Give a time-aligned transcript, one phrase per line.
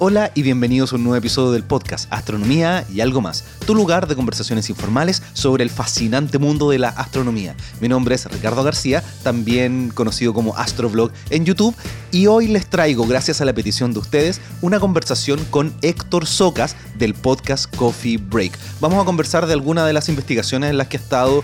[0.00, 4.06] Hola y bienvenidos a un nuevo episodio del podcast Astronomía y algo más, tu lugar
[4.06, 7.56] de conversaciones informales sobre el fascinante mundo de la astronomía.
[7.80, 11.74] Mi nombre es Ricardo García, también conocido como Astrovlog en YouTube,
[12.12, 16.76] y hoy les traigo, gracias a la petición de ustedes, una conversación con Héctor Socas
[16.96, 18.56] del podcast Coffee Break.
[18.80, 21.42] Vamos a conversar de algunas de las investigaciones en las que ha estado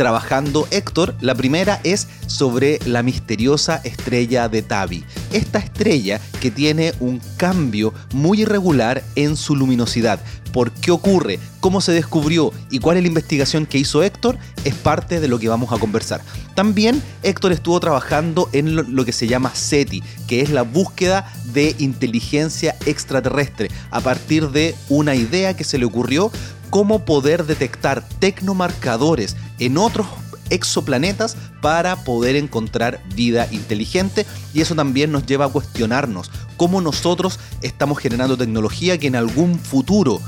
[0.00, 1.14] trabajando Héctor.
[1.20, 5.04] La primera es sobre la misteriosa estrella de Tabi.
[5.30, 10.18] Esta estrella que tiene un cambio muy irregular en su luminosidad.
[10.54, 11.38] ¿Por qué ocurre?
[11.60, 12.50] ¿Cómo se descubrió?
[12.70, 14.38] ¿Y cuál es la investigación que hizo Héctor?
[14.64, 16.22] Es parte de lo que vamos a conversar.
[16.54, 21.76] También Héctor estuvo trabajando en lo que se llama SETI, que es la búsqueda de
[21.78, 26.32] inteligencia extraterrestre, a partir de una idea que se le ocurrió
[26.70, 30.06] cómo poder detectar tecnomarcadores en otros
[30.50, 37.38] exoplanetas para poder encontrar vida inteligente y eso también nos lleva a cuestionarnos cómo nosotros
[37.62, 40.20] estamos generando tecnología que en algún futuro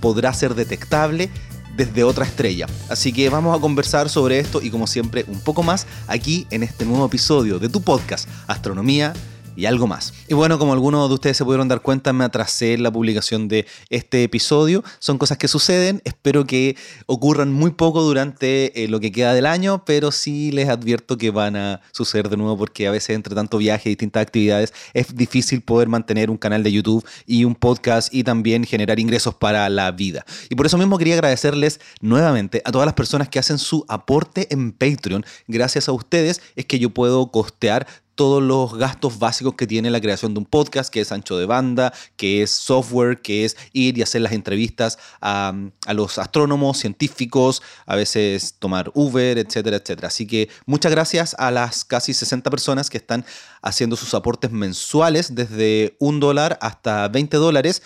[0.00, 1.30] podrá ser detectable
[1.76, 2.66] desde otra estrella.
[2.88, 6.64] Así que vamos a conversar sobre esto y como siempre un poco más aquí en
[6.64, 9.14] este nuevo episodio de tu podcast Astronomía
[9.58, 10.14] y algo más.
[10.28, 13.66] Y bueno, como algunos de ustedes se pudieron dar cuenta, me atrasé la publicación de
[13.90, 14.84] este episodio.
[15.00, 19.46] Son cosas que suceden, espero que ocurran muy poco durante eh, lo que queda del
[19.46, 23.34] año, pero sí les advierto que van a suceder de nuevo porque a veces entre
[23.34, 27.56] tanto viaje y distintas actividades es difícil poder mantener un canal de YouTube y un
[27.56, 30.24] podcast y también generar ingresos para la vida.
[30.50, 34.46] Y por eso mismo quería agradecerles nuevamente a todas las personas que hacen su aporte
[34.54, 35.26] en Patreon.
[35.48, 37.88] Gracias a ustedes es que yo puedo costear
[38.18, 41.46] todos los gastos básicos que tiene la creación de un podcast, que es ancho de
[41.46, 45.54] banda, que es software, que es ir y hacer las entrevistas a,
[45.94, 50.08] los astrónomos, científicos, a veces tomar Uber, etcétera, etcétera.
[50.08, 53.24] Así que muchas gracias a las casi 60 personas que están
[53.62, 57.82] haciendo sus aportes mensuales desde un dólar hasta 20 dólares.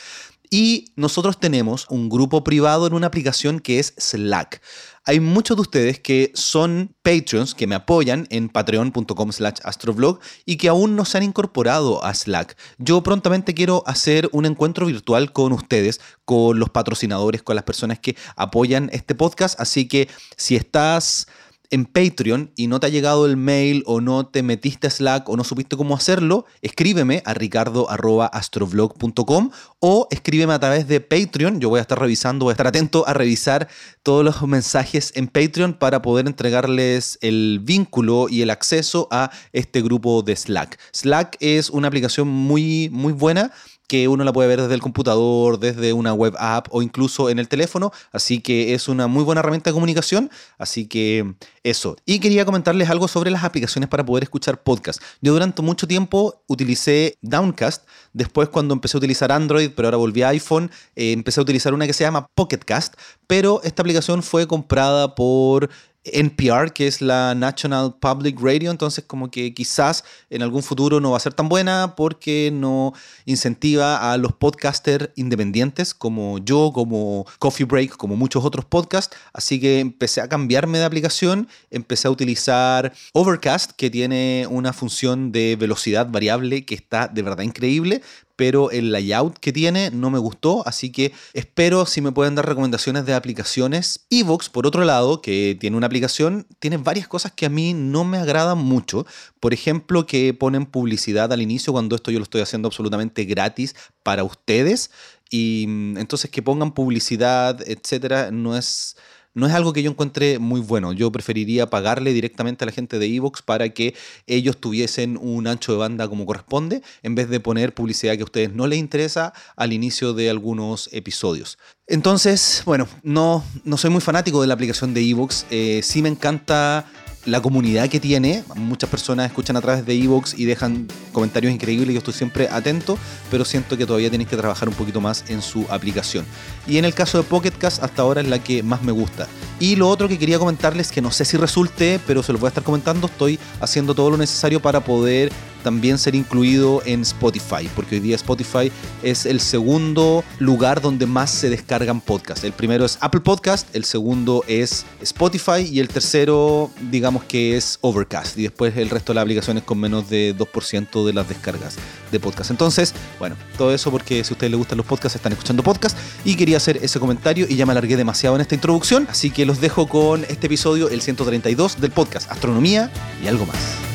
[0.48, 4.62] Y nosotros tenemos un grupo privado en una aplicación que es Slack.
[5.04, 10.58] Hay muchos de ustedes que son Patreons, que me apoyan en patreon.com slash astroblog y
[10.58, 12.56] que aún no se han incorporado a Slack.
[12.78, 17.98] Yo prontamente quiero hacer un encuentro virtual con ustedes, con los patrocinadores, con las personas
[17.98, 19.58] que apoyan este podcast.
[19.60, 21.26] Así que si estás
[21.72, 25.28] en Patreon y no te ha llegado el mail o no te metiste a Slack
[25.28, 29.50] o no supiste cómo hacerlo, escríbeme a ricardo.astroblog.com
[29.80, 31.58] o escríbeme a través de Patreon.
[31.60, 33.68] Yo voy a estar revisando, voy a estar atento a revisar
[34.02, 39.80] todos los mensajes en Patreon para poder entregarles el vínculo y el acceso a este
[39.80, 40.78] grupo de Slack.
[40.92, 43.50] Slack es una aplicación muy, muy buena
[43.92, 47.38] que uno la puede ver desde el computador, desde una web app o incluso en
[47.38, 47.92] el teléfono.
[48.10, 50.30] Así que es una muy buena herramienta de comunicación.
[50.56, 51.96] Así que eso.
[52.06, 55.02] Y quería comentarles algo sobre las aplicaciones para poder escuchar podcast.
[55.20, 57.86] Yo durante mucho tiempo utilicé Downcast.
[58.14, 61.74] Después cuando empecé a utilizar Android, pero ahora volví a iPhone, eh, empecé a utilizar
[61.74, 62.94] una que se llama Pocketcast.
[63.26, 65.68] Pero esta aplicación fue comprada por
[66.04, 71.12] NPR, que es la National Public Radio, entonces como que quizás en algún futuro no
[71.12, 72.92] va a ser tan buena porque no
[73.24, 79.60] incentiva a los podcasters independientes como yo, como Coffee Break, como muchos otros podcasts, así
[79.60, 85.56] que empecé a cambiarme de aplicación, empecé a utilizar Overcast, que tiene una función de
[85.56, 88.02] velocidad variable que está de verdad increíble,
[88.36, 92.46] pero el layout que tiene no me gustó, así que espero si me pueden dar
[92.46, 94.06] recomendaciones de aplicaciones.
[94.10, 98.04] Evox, por otro lado, que tiene una aplicación, tiene varias cosas que a mí no
[98.04, 99.06] me agradan mucho.
[99.40, 103.74] Por ejemplo, que ponen publicidad al inicio cuando esto yo lo estoy haciendo absolutamente gratis
[104.02, 104.90] para ustedes.
[105.30, 108.96] Y mm, entonces que pongan publicidad, etcétera, no es
[109.34, 110.92] no es algo que yo encuentre muy bueno.
[110.92, 113.94] Yo preferiría pagarle directamente a la gente de Evox para que
[114.26, 118.24] ellos tuviesen un ancho de banda como corresponde, en vez de poner publicidad que a
[118.24, 121.58] ustedes no les interesa al inicio de algunos episodios.
[121.86, 125.46] Entonces, bueno, no, no soy muy fanático de la aplicación de Evox.
[125.50, 126.86] Eh, sí me encanta
[127.24, 128.44] la comunidad que tiene.
[128.56, 131.94] Muchas personas escuchan a través de Evox y dejan comentarios increíbles.
[131.94, 132.98] Yo estoy siempre atento,
[133.30, 136.24] pero siento que todavía tienen que trabajar un poquito más en su aplicación.
[136.66, 139.28] Y en el caso de Pocket Cast, hasta ahora es la que más me gusta.
[139.60, 142.48] Y lo otro que quería comentarles, que no sé si resulte, pero se los voy
[142.48, 145.30] a estar comentando, estoy haciendo todo lo necesario para poder
[145.62, 148.70] también ser incluido en Spotify, porque hoy día Spotify
[149.02, 152.44] es el segundo lugar donde más se descargan podcasts.
[152.44, 157.78] El primero es Apple Podcast, el segundo es Spotify y el tercero, digamos que es
[157.80, 158.38] Overcast.
[158.38, 161.76] Y después el resto de las aplicaciones con menos de 2% de las descargas
[162.10, 162.50] de podcast.
[162.50, 165.98] Entonces, bueno, todo eso porque si a ustedes les gustan los podcasts, están escuchando podcasts
[166.24, 169.46] y quería hacer ese comentario y ya me alargué demasiado en esta introducción, así que
[169.46, 172.90] los dejo con este episodio, el 132 del podcast Astronomía
[173.22, 173.91] y algo más.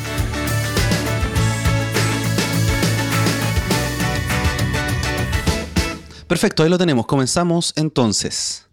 [6.28, 7.06] Perfecto, ahí lo tenemos.
[7.06, 8.68] Comenzamos entonces.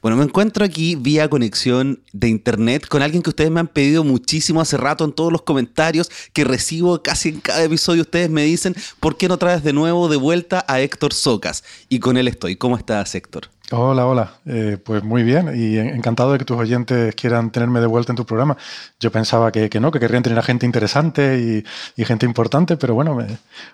[0.00, 4.04] Bueno, me encuentro aquí vía conexión de internet con alguien que ustedes me han pedido
[4.04, 8.02] muchísimo hace rato en todos los comentarios que recibo casi en cada episodio.
[8.02, 11.64] Ustedes me dicen, ¿por qué no traes de nuevo de vuelta a Héctor Socas?
[11.88, 12.56] Y con él estoy.
[12.56, 13.48] ¿Cómo estás, Héctor?
[13.74, 14.34] Hola, hola.
[14.44, 18.16] Eh, pues muy bien y encantado de que tus oyentes quieran tenerme de vuelta en
[18.16, 18.58] tu programa.
[19.00, 21.64] Yo pensaba que, no, que querrían tener a gente interesante
[21.96, 23.16] y, gente importante, pero bueno,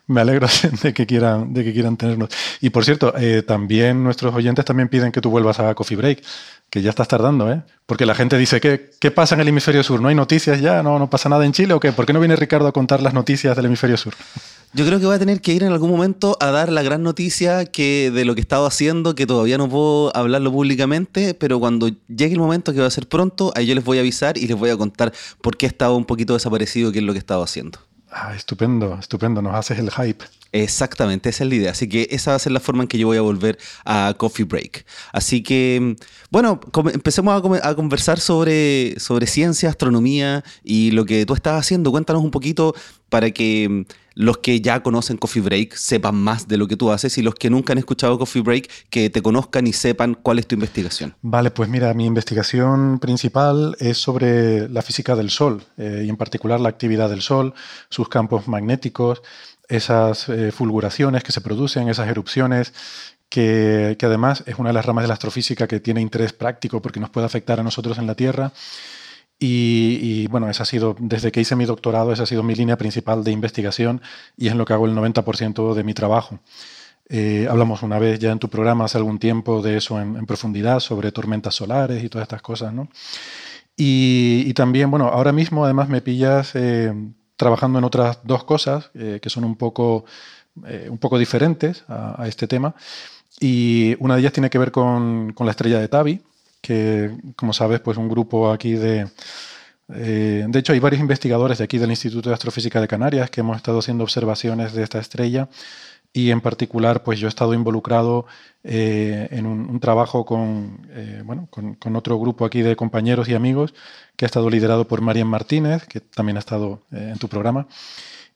[0.07, 0.47] me, alegro
[0.83, 2.29] de que, quieran, de que quieran tenernos.
[2.61, 6.23] Y por cierto, eh, también nuestros oyentes también piden que tú vuelvas a Coffee Break,
[6.79, 7.63] que ya estás tardando, ¿eh?
[7.87, 10.01] Porque la gente dice, ¿qué, qué pasa en el hemisferio sur?
[10.01, 10.83] ¿No hay noticias ya?
[10.83, 11.93] ¿No, ¿No pasa nada en Chile o qué?
[11.93, 14.15] ¿Por qué no viene Ricardo a contar las noticias del hemisferio sur?
[14.75, 17.03] Yo creo que voy a tener que ir en algún momento a dar la gran
[17.03, 21.59] noticia que de lo que he estado haciendo, que todavía no puedo hablarlo públicamente, pero
[21.59, 24.37] cuando llegue el momento, que va a ser pronto, ahí yo les voy a avisar
[24.37, 27.13] y les voy a contar por qué he estado un poquito desaparecido, qué es lo
[27.13, 27.79] que he estado haciendo.
[28.11, 30.25] Ah, estupendo, estupendo, nos haces el hype.
[30.53, 31.71] Exactamente, esa es la idea.
[31.73, 34.15] Así que esa va a ser la forma en que yo voy a volver a
[34.17, 34.87] Coffee Break.
[35.13, 35.97] Así que,
[36.31, 36.61] bueno,
[36.93, 41.91] empecemos a, conversar sobre, sobre ciencia, astronomía y lo que tú estás haciendo.
[41.91, 42.75] Cuéntanos un poquito
[43.11, 47.17] para que los que ya conocen Coffee Break sepan más de lo que tú haces
[47.19, 50.49] y los que nunca han escuchado Coffee Break que te conozcan y sepan cuál es
[50.49, 51.15] tu investigación.
[51.23, 56.17] Vale, pues mira, mi investigación principal es sobre la física del Sol eh, y en
[56.17, 57.55] particular la actividad del Sol,
[57.91, 59.23] sus campos magnéticos,
[59.69, 62.73] esas eh, fulguraciones que se producen, esas erupciones
[63.29, 66.81] que, que, además es una de las ramas de la astrofísica que tiene interés práctico
[66.81, 68.53] porque nos puede afectar a nosotros en la Tierra
[69.41, 72.77] y, bueno, esa ha sido, desde que hice mi doctorado, esa ha sido mi línea
[72.77, 74.03] principal de investigación
[74.37, 76.41] y es en lo que hago el 90% de mi trabajo.
[77.09, 80.81] Eh, hablamos una vez ya en tu programa hace algún tiempo de eso en, profundidad,
[80.81, 82.89] sobre tormentas solares y todas estas cosas, ¿no?
[83.77, 86.93] Y, también, bueno, ahora mismo además me pillas eh,
[87.39, 90.05] trabajando en otras dos cosas eh, que son un poco,
[90.91, 92.75] un poco diferentes a, este tema.
[93.41, 96.21] Y una de ellas tiene que ver con, con la estrella de Tabi,
[96.61, 99.09] que, como sabes, pues un grupo aquí de...
[99.91, 103.41] Eh, de hecho, hay varios investigadores de aquí del Instituto de Astrofísica de Canarias que
[103.41, 105.49] hemos estado haciendo observaciones de esta estrella
[106.13, 108.27] y en particular, pues yo he estado involucrado
[108.65, 113.75] eh, en un, trabajo con, eh, bueno, con, otro grupo aquí de compañeros y amigos
[114.17, 117.69] que ha estado liderado por Marian Martínez, que también ha estado en tu programa.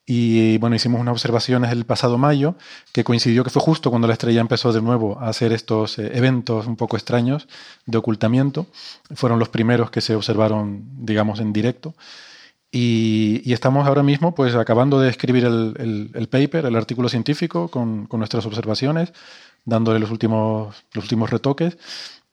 [0.04, 2.56] Y bueno, hicimos unas observaciones el pasado mayo,
[2.92, 6.10] que coincidió que fue justo cuando la estrella empezó de nuevo a hacer estos eh,
[6.14, 7.46] eventos un poco extraños
[7.86, 8.66] de ocultamiento.
[9.14, 11.94] Fueron los primeros que se observaron, digamos, en directo.
[12.74, 18.06] Y, estamos ahora mismo pues acabando de escribir el, el, paper, el artículo científico con,
[18.06, 19.12] con, nuestras observaciones,
[19.66, 21.76] dándole los últimos, los últimos retoques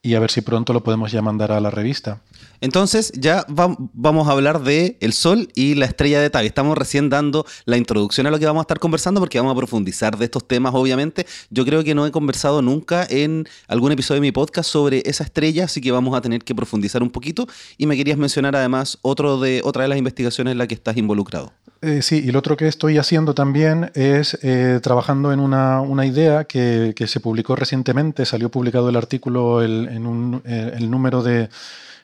[0.01, 2.21] y a ver si pronto lo podemos ya mandar a la revista.
[2.61, 6.47] Entonces ya vamos a hablar de el Sol y la estrella de Tabi.
[6.47, 9.57] Estamos recién dando la introducción a lo que vamos a estar conversando porque vamos a
[9.57, 11.25] profundizar de estos temas, obviamente.
[11.49, 15.25] Yo creo que no he conversado nunca en algún episodio de mi podcast sobre esa
[15.25, 17.47] estrella, así que vamos a tener que profundizar un poquito.
[17.77, 20.95] Y me querías mencionar además otro de, otra de las investigaciones en la que estás
[20.95, 21.51] involucrado.
[21.81, 26.43] Eh, sí, y lo otro que estoy haciendo también es eh, trabajando en una, idea
[26.43, 31.49] que, se publicó recientemente, salió publicado el artículo en un, eh, el número de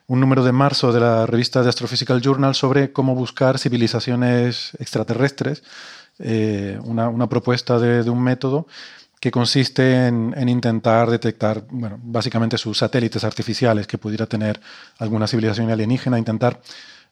[0.08, 5.64] un número de marzo de la revista de Astrophysical Journal sobre cómo buscar civilizaciones extraterrestres,
[6.20, 8.68] eh, una, propuesta de, un método
[9.18, 14.60] que consiste en, intentar detectar, bueno, básicamente sus satélites artificiales que pudiera tener
[14.98, 16.60] alguna civilización alienígena, intentar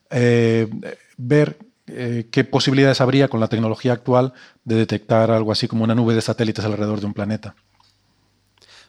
[0.09, 0.69] eh,
[1.17, 4.33] ver qué posibilidades habría con la tecnología actual
[4.63, 7.55] de detectar algo así como una nube de satélites alrededor de un planeta.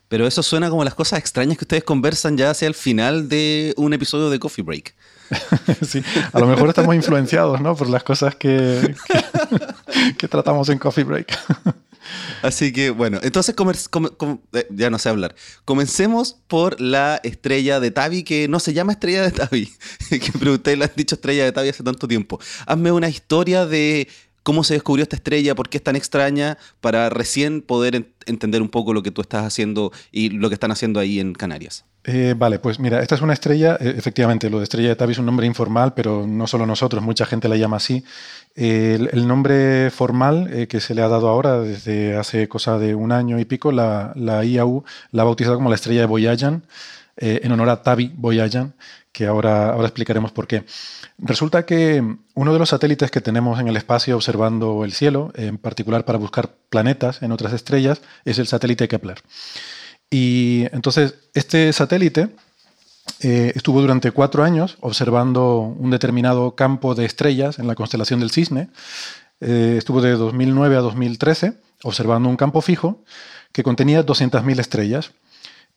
[0.08, 3.74] Pero eso suena como las cosas extrañas que ustedes conversan ya hacia el final de
[3.76, 4.94] un episodio de Coffee Break.
[5.82, 7.74] sí, a lo mejor estamos influenciados, ¿no?
[7.74, 8.94] Por las cosas que,
[10.18, 11.36] que, tratamos en Coffee Break.
[12.42, 13.54] Así que bueno, entonces
[14.52, 15.34] eh, ya no sé hablar.
[15.64, 19.72] Comencemos por la estrella de Tavi, que no se llama estrella de Tavi,
[20.08, 22.38] que ustedes le han dicho estrella de Tavi hace tanto tiempo.
[22.66, 24.08] Hazme una historia de
[24.46, 28.68] cómo se descubrió esta estrella, por qué es tan extraña, para recién poder entender un
[28.68, 31.84] poco lo que tú estás haciendo y lo que están haciendo ahí en Canarias.
[32.04, 35.14] Eh, vale, pues mira, esta es una estrella, eh, efectivamente, lo de estrella de Tabi
[35.14, 38.04] es un nombre informal, pero no solo nosotros, mucha gente la llama así.
[38.54, 43.10] el, nombre formal eh, que se le ha dado ahora, desde hace cosa de un
[43.10, 46.62] año y pico, la, IAU la ha bautizado como la estrella de Boyajan,
[47.16, 48.74] en honor a Tabi Boyajan,
[49.16, 50.66] que ahora, ahora explicaremos por qué.
[51.16, 52.04] Resulta que
[52.34, 56.18] uno de los satélites que tenemos en el espacio observando el cielo, en particular para
[56.18, 59.22] buscar planetas en otras estrellas, es el satélite Kepler.
[60.10, 62.28] Y entonces este satélite
[63.20, 68.30] eh, estuvo durante cuatro años observando un determinado campo de estrellas en la constelación del
[68.30, 68.68] Cisne.
[69.40, 71.54] Eh, estuvo de 2009 a 2013
[71.84, 73.02] observando un campo fijo
[73.52, 75.12] que contenía 200.000 estrellas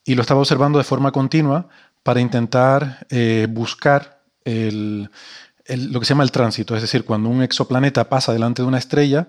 [0.04, 1.70] y lo estaba observando de forma continua
[2.04, 8.10] para intentar eh, buscar lo que se llama el tránsito, es decir, cuando un exoplaneta
[8.10, 9.28] pasa delante de una estrella,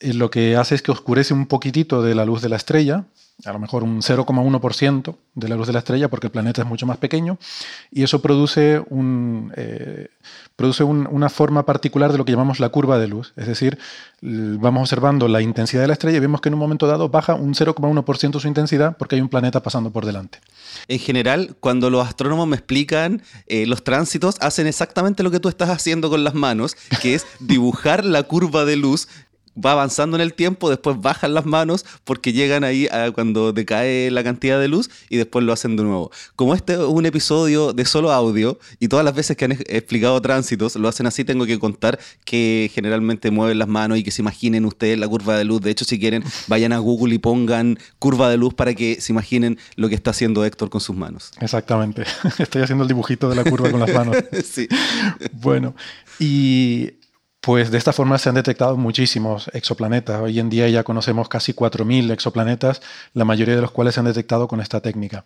[0.00, 3.04] lo que hace es que oscurece un poquitito de la luz de la estrella,
[3.44, 6.68] a lo mejor un 0,1% de la luz de la estrella, porque el planeta es
[6.68, 7.38] mucho más pequeño,
[7.92, 10.08] y eso produce, un, eh,
[10.56, 13.32] produce una forma particular de lo que llamamos la curva de luz.
[13.36, 13.78] Es decir,
[14.20, 17.34] vamos observando la intensidad de la estrella y vemos que en un momento dado baja
[17.34, 20.40] un 0,1% su intensidad porque hay un planeta pasando por delante.
[20.88, 25.48] En general, cuando los astrónomos me explican eh, los tránsitos, hacen exactamente lo que tú
[25.48, 29.08] estás haciendo con las manos, que es dibujar la curva de luz
[29.64, 34.10] va avanzando en el tiempo, después bajan las manos porque llegan ahí a cuando decae
[34.10, 36.10] la cantidad de luz y después lo hacen de nuevo.
[36.36, 40.20] Como este es un episodio de solo audio y todas las veces que han explicado
[40.20, 44.22] tránsitos lo hacen así, tengo que contar que generalmente mueven las manos y que se
[44.22, 45.60] imaginen ustedes la curva de luz.
[45.60, 49.12] De hecho, si quieren, vayan a Google y pongan curva de luz para que se
[49.12, 51.32] imaginen lo que está haciendo Héctor con sus manos.
[51.40, 52.04] Exactamente.
[52.38, 54.16] Estoy haciendo el dibujito de la curva con las manos.
[54.44, 54.68] sí.
[55.32, 55.74] Bueno,
[56.18, 56.97] y
[57.40, 60.20] pues de esta forma se han detectado muchísimos exoplanetas.
[60.20, 62.82] Hoy en día ya conocemos casi 4.000 exoplanetas,
[63.14, 65.24] la mayoría de los cuales se han detectado con esta técnica.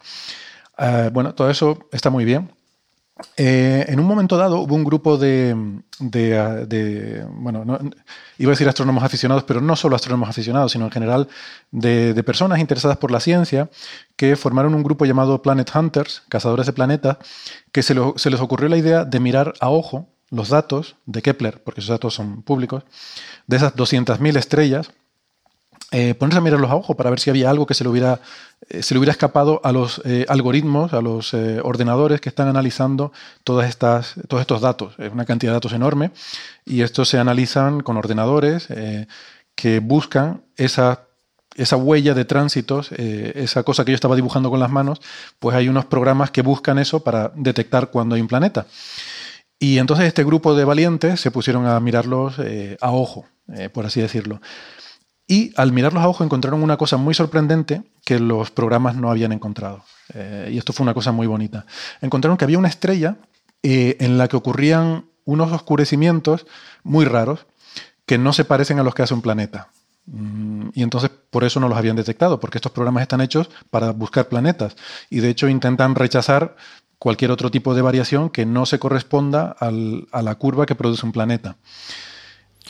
[0.79, 2.51] Eh, bueno, todo eso está muy bien.
[3.37, 5.55] Eh, en un momento dado hubo un grupo de,
[6.01, 7.79] bueno,
[8.39, 11.29] iba a decir astrónomos aficionados, pero no solo astrónomos aficionados, sino en general
[11.71, 13.71] de, personas interesadas por la ciencia,
[14.17, 17.19] que formaron un grupo llamado Planet Hunters, cazadores de planetas,
[17.71, 21.81] que se les ocurrió la idea de mirar a ojo los datos de Kepler, porque
[21.81, 22.83] esos datos son públicos,
[23.47, 24.91] de esas 200.000 estrellas,
[25.95, 28.21] eh, ponerse a mirarlos a ojo para ver si había algo que se le hubiera,
[28.71, 33.13] eh, se le hubiera escapado a los eh, algoritmos, a los ordenadores que están analizando
[33.45, 34.95] todas estas, todos estos datos.
[34.99, 36.11] Es una cantidad de datos enorme
[36.65, 38.69] y estos se analizan con ordenadores
[39.55, 41.03] que buscan esa
[41.55, 45.03] esa huella de tránsitos, esa cosa que yo estaba dibujando con las manos,
[45.39, 48.65] pues hay unos programas que buscan eso para detectar cuando hay un planeta.
[49.63, 53.87] Y entonces este grupo de valientes se pusieron a mirarlos eh, a ojo, eh, por
[53.87, 54.41] así decirlo.
[55.29, 59.31] Y al mirarlos a ojo encontraron una cosa muy sorprendente que los programas no habían
[59.31, 59.85] encontrado.
[60.15, 61.65] Eh, y esto fue una cosa muy bonita.
[62.01, 63.19] Encontraron que había una estrella
[63.63, 66.45] en la que ocurrían unos oscurecimientos
[66.83, 67.47] muy raros
[68.05, 69.69] que no se parecen a los que hace un planeta.
[70.07, 73.93] Mm, y entonces por eso no los habían detectado, porque estos programas están hechos para
[73.93, 74.77] buscar planetas.
[75.09, 76.57] Y de hecho intentan rechazar
[77.03, 81.11] cualquier otro tipo de variación que no se corresponda a la curva que produce un
[81.11, 81.57] planeta.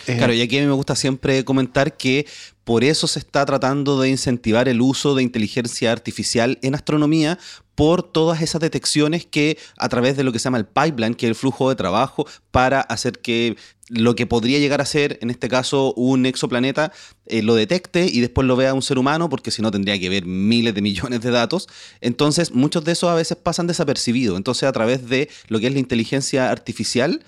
[0.07, 2.27] Eh, claro, y aquí a mí me gusta siempre comentar que
[2.65, 7.39] por eso se está tratando de incentivar el uso de inteligencia artificial en astronomía
[7.75, 11.27] por todas esas detecciones que a través de lo que se llama el pipeline, que
[11.27, 13.57] es el flujo de trabajo, para hacer que
[13.89, 16.93] lo que podría llegar a ser, en este caso, un exoplaneta,
[17.27, 20.09] eh, lo detecte y después lo vea un ser humano, porque si no tendría que
[20.09, 21.69] ver miles de millones de datos.
[22.01, 24.37] Entonces, muchos de esos a veces pasan desapercibidos.
[24.37, 27.23] Entonces, a través de lo que es la inteligencia artificial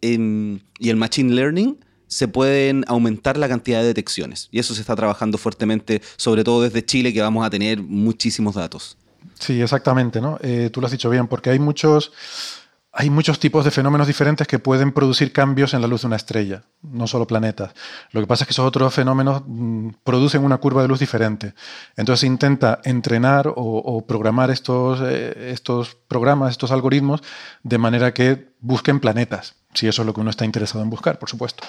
[0.00, 1.78] em, y el machine learning,
[2.10, 4.48] se pueden aumentar la cantidad de detecciones.
[4.50, 8.56] Y eso se está trabajando fuertemente, sobre todo desde Chile, que vamos a tener muchísimos
[8.56, 8.98] datos.
[9.38, 10.38] Sí, exactamente, ¿no?
[10.42, 12.12] Eh, tú lo has dicho bien, porque hay muchos
[12.92, 16.16] hay muchos tipos de fenómenos diferentes que pueden producir cambios en la luz de una
[16.16, 17.72] estrella, no solo planetas.
[18.10, 21.54] Lo que pasa es que esos otros fenómenos mm, producen una curva de luz diferente.
[21.96, 27.22] Entonces se intenta entrenar o, programar estos, eh, estos programas, estos algoritmos,
[27.62, 31.18] de manera que busquen planetas, si eso es lo que uno está interesado en buscar,
[31.18, 31.64] por supuesto.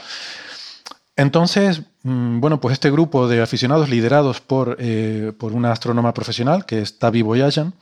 [1.16, 6.66] Entonces, mm, bueno, pues este grupo de aficionados liderados por, eh, por una astrónoma profesional,
[6.66, 7.74] que es Tavi Boyajan,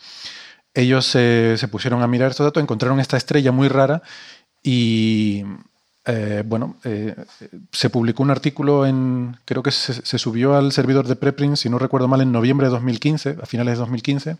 [0.73, 4.01] ellos se, pusieron a mirar estos datos, encontraron esta estrella muy rara
[4.61, 5.43] y,
[6.05, 7.15] eh, bueno, eh,
[7.71, 11.79] se publicó un artículo en, creo que se, subió al servidor de preprint, si no
[11.79, 14.38] recuerdo mal, en noviembre de 2015, a finales de 2015,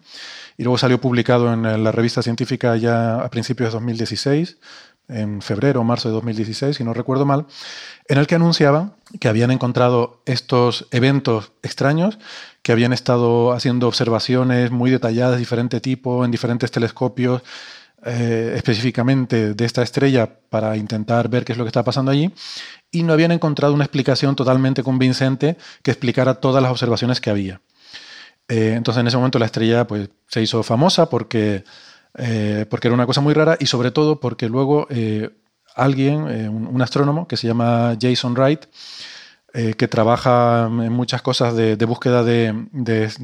[0.58, 4.58] y luego salió publicado en la revista científica ya a principios de 2016,
[5.10, 7.48] en febrero o marzo de 2016, si no recuerdo mal,
[8.08, 12.20] en el que anunciaban que habían encontrado estos eventos extraños,
[12.62, 17.42] que habían estado haciendo observaciones muy detalladas de diferente tipo, en diferentes telescopios,
[18.06, 22.32] eh, específicamente de esta estrella para intentar ver qué es lo que está pasando allí,
[22.92, 27.62] y no habían encontrado una explicación totalmente convincente que explicara todas las observaciones que había.
[28.48, 31.64] Eh, entonces en ese momento la estrella pues, se hizo famosa porque
[32.18, 35.30] eh, porque era una cosa muy rara y sobre todo porque luego eh,
[35.76, 38.66] alguien, eh, un, astrónomo que se llama Jason Wright,
[39.52, 42.54] que trabaja en muchas cosas de, búsqueda de,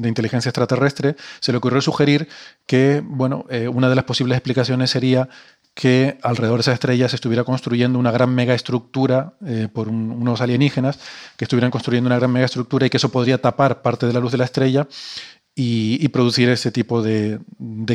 [0.02, 2.28] inteligencia extraterrestre, se le ocurrió sugerir
[2.66, 5.28] que bueno, una de las posibles explicaciones sería
[5.76, 10.98] que alrededor de esa estrella se estuviera construyendo una gran megaestructura eh, por unos alienígenas
[11.36, 14.32] que estuvieran construyendo una gran megaestructura y que eso podría tapar parte de la luz
[14.32, 14.88] de la estrella
[15.58, 17.40] y, producir ese tipo de,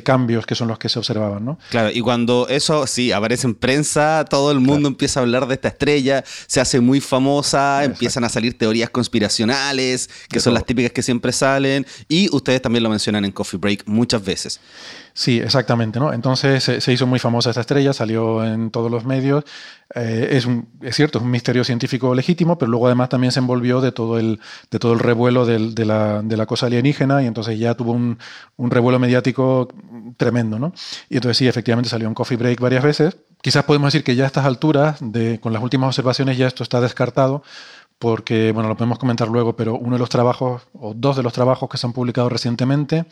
[0.03, 1.45] cambios que son los que se observaban.
[1.45, 1.59] ¿no?
[1.69, 5.53] Claro, y cuando eso sí aparece en prensa, todo el mundo empieza a hablar de
[5.53, 10.91] esta estrella, se hace muy famosa, empiezan a salir teorías conspiracionales, que son las típicas
[10.91, 14.59] que siempre salen, y ustedes también lo mencionan en Coffee Break muchas veces.
[15.13, 15.99] Sí, exactamente.
[15.99, 16.13] ¿no?
[16.13, 19.43] Entonces se, hizo muy famosa esta estrella, salió en todos los medios.
[19.93, 20.47] Eh, es,
[20.81, 24.17] es, cierto, es un misterio científico legítimo, pero luego además también se envolvió de todo
[24.17, 24.39] el,
[24.69, 28.17] de todo el revuelo de, la, de, la, cosa alienígena y entonces ya tuvo un,
[28.55, 29.67] un, revuelo mediático
[30.17, 30.59] tremendo.
[30.59, 30.73] ¿no?
[31.09, 33.17] Y entonces sí, efectivamente salió en Coffee Break varias veces.
[33.41, 36.63] Quizás podemos decir que ya a estas alturas, de, con las últimas observaciones, ya esto
[36.63, 37.43] está descartado
[38.01, 41.33] porque, bueno, lo podemos comentar luego, pero uno de los trabajos, o dos de los
[41.33, 43.05] trabajos que se han publicado recientemente,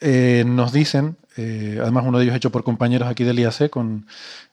[0.00, 4.06] eh, nos dicen, eh, además uno de ellos hecho por compañeros aquí del IAC con,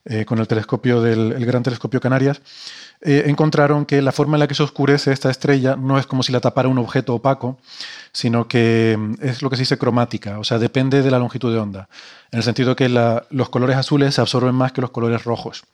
[0.06, 2.42] eh, con el telescopio del el Gran Telescopio Canarias,
[3.06, 6.32] encontraron que la forma en la que se oscurece esta estrella no es como si
[6.32, 7.58] la tapara un objeto opaco,
[8.14, 11.52] sino que mm, es lo que se dice cromática, o sea, depende de la longitud
[11.52, 11.90] de onda,
[12.32, 15.66] en el sentido que los colores azules se absorben más que los colores rojos.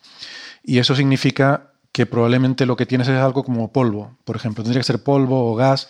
[0.63, 4.79] Y eso significa que probablemente lo que tienes es algo como polvo, por ejemplo, tendría
[4.79, 5.87] que ser polvo o gas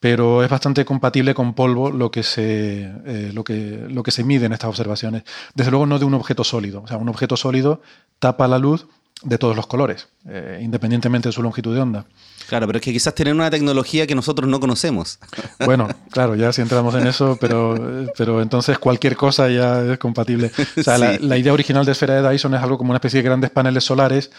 [0.00, 4.24] pero es bastante compatible con polvo lo que, se, eh, lo, que, lo que se
[4.24, 5.22] mide en estas observaciones.
[5.54, 6.82] Desde luego no de un objeto sólido.
[6.82, 7.80] O sea, un objeto sólido
[8.18, 8.86] tapa la luz
[9.22, 12.04] de todos los colores, eh, independientemente de su longitud de onda.
[12.48, 15.18] Claro, pero es que quizás tienen una tecnología que nosotros no conocemos.
[15.64, 20.52] Bueno, claro, ya si entramos en eso, pero, pero entonces cualquier cosa ya es compatible.
[20.76, 23.20] O sea, la, la, idea original de esfera de Dyson es algo como una especie
[23.20, 24.30] de grandes paneles solares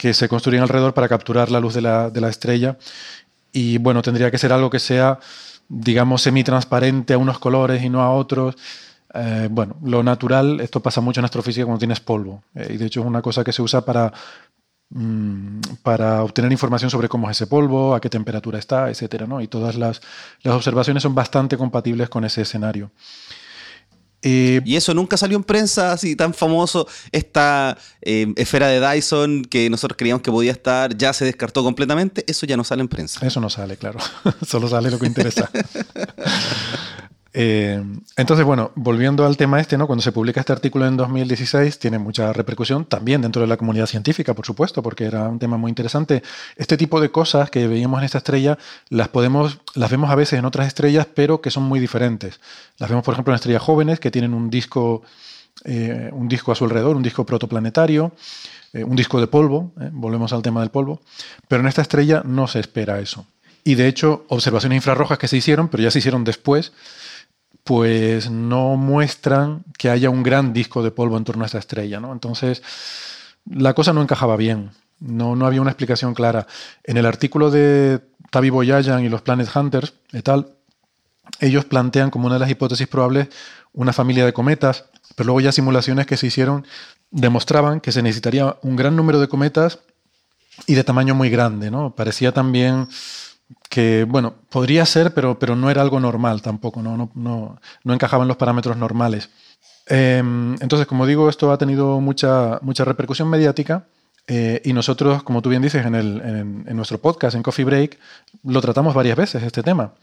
[0.00, 2.78] que se construyen alrededor para capturar la luz de la, de la estrella
[3.52, 5.18] y bueno, tendría que ser algo que sea,
[5.68, 8.56] digamos, semitransparente a unos colores y no a otros.
[9.14, 12.44] Eh, bueno, lo natural, esto pasa mucho en astrofísica cuando tienes polvo.
[12.54, 14.12] Eh, y de hecho es una cosa que se usa para,
[14.90, 19.26] mm, para obtener información sobre cómo es ese polvo, a qué temperatura está, etc.
[19.26, 19.40] ¿no?
[19.40, 20.00] Y todas las,
[20.42, 22.90] las observaciones son bastante compatibles con ese escenario.
[24.22, 26.86] Eh, y eso nunca salió en prensa así tan famoso.
[27.12, 32.24] Esta eh, esfera de Dyson que nosotros creíamos que podía estar, ya se descartó completamente.
[32.26, 33.26] Eso ya no sale en prensa.
[33.26, 33.98] Eso no sale, claro.
[34.46, 35.50] Solo sale lo que interesa.
[37.32, 37.80] Eh,
[38.16, 39.86] entonces, bueno, volviendo al tema este, ¿no?
[39.86, 43.86] cuando se publica este artículo en 2016, tiene mucha repercusión también dentro de la comunidad
[43.86, 46.22] científica, por supuesto, porque era un tema muy interesante.
[46.56, 50.38] Este tipo de cosas que veíamos en esta estrella las podemos, las vemos a veces
[50.38, 52.40] en otras estrellas, pero que son muy diferentes.
[52.78, 55.02] Las vemos, por ejemplo, en estrellas jóvenes que tienen un disco,
[55.64, 58.12] eh, un disco a su alrededor, un disco protoplanetario,
[58.72, 59.72] eh, un disco de polvo.
[59.92, 61.00] Volvemos al tema del polvo,
[61.46, 63.24] pero en esta estrella no se espera eso.
[63.62, 66.72] Y de hecho, observaciones infrarrojas que se hicieron, pero ya se hicieron después
[67.70, 72.00] pues no muestran que haya un gran disco de polvo en torno a esta estrella.
[72.00, 72.12] ¿no?
[72.12, 72.64] Entonces,
[73.48, 74.72] la cosa no encajaba bien.
[74.98, 76.48] No, no había una explicación clara.
[76.82, 78.00] En el artículo de
[78.32, 80.48] Tavi Boyajan y los Planet Hunters y tal,
[81.38, 83.28] ellos plantean como una de las hipótesis probables
[83.72, 86.66] una familia de cometas, pero luego ya simulaciones que se hicieron
[87.12, 89.78] demostraban que se necesitaría un gran número de cometas
[90.66, 91.70] y de tamaño muy grande.
[91.70, 91.94] ¿no?
[91.94, 92.88] Parecía también
[93.68, 97.94] que, bueno, podría ser, pero, pero no era algo normal tampoco, no, no, no, no
[97.94, 99.30] encajaba en los parámetros normales.
[99.86, 103.86] Em, entonces, como digo, esto ha tenido mucha, mucha repercusión mediática
[104.26, 106.20] eh, y nosotros, como tú bien dices, en, el,
[106.66, 107.98] en, nuestro podcast, en Coffee Break,
[108.44, 109.94] lo tratamos varias veces, este tema.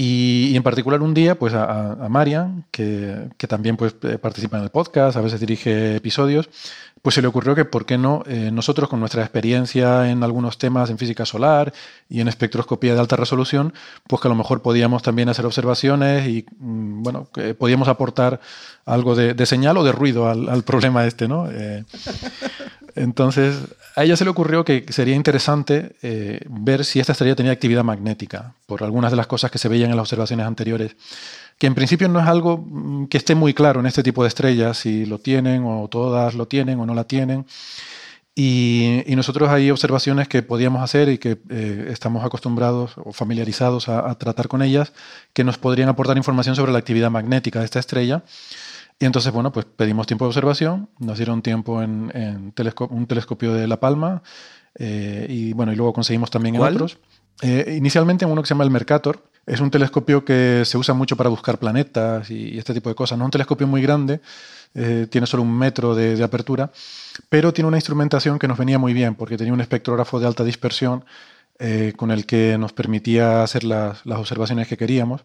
[0.00, 4.56] Y, en particular un día, pues a, a Marian, que, que, también pues, eh, participa
[4.56, 6.48] en el podcast, a veces dirige episodios,
[7.02, 8.22] pues se le ocurrió que, ¿por qué no?
[8.26, 11.72] Eh, nosotros, con nuestra experiencia en algunos temas en física solar
[12.08, 13.72] y en espectroscopía de alta resolución,
[14.06, 18.40] pues que a lo mejor podíamos también hacer observaciones y, mm, bueno, que podíamos aportar
[18.86, 21.50] algo de, señal o de ruido al, problema este, ¿no?
[21.50, 21.84] Eh,
[22.98, 23.56] entonces,
[23.96, 27.84] a ella se le ocurrió que sería interesante eh, ver si esta estrella tenía actividad
[27.84, 30.96] magnética, por algunas de las cosas que se veían en las observaciones anteriores
[31.58, 34.28] que en principio no es algo mm, que esté muy claro en este tipo de
[34.28, 37.46] estrellas, si lo tienen o todas lo tienen o no la tienen.
[38.34, 44.14] Y, nosotros hay observaciones que podíamos hacer y que eh, estamos acostumbrados o familiarizados a,
[44.14, 44.92] tratar con ellas,
[45.32, 48.22] que nos podrían aportar información sobre la actividad magnética de esta estrella.
[48.98, 52.12] Y entonces, bueno, pues pedimos tiempo de observación, nos dieron tiempo en,
[52.90, 54.22] un telescopio de La Palma
[54.74, 56.98] eh, y bueno, y luego conseguimos también en otros.
[57.40, 60.94] Eh, inicialmente en uno que se llama el Mercator, es un telescopio que se usa
[60.94, 63.16] mucho para buscar planetas y, este tipo de cosas.
[63.16, 64.20] No es un telescopio muy grande,
[64.74, 66.70] eh, tiene solo un metro de, apertura,
[67.28, 70.44] pero tiene una instrumentación que nos venía muy bien porque tenía un espectrógrafo de alta
[70.44, 71.04] dispersión
[71.58, 75.24] eh, con el que nos permitía hacer las, observaciones que queríamos.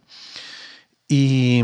[1.07, 1.61] Y,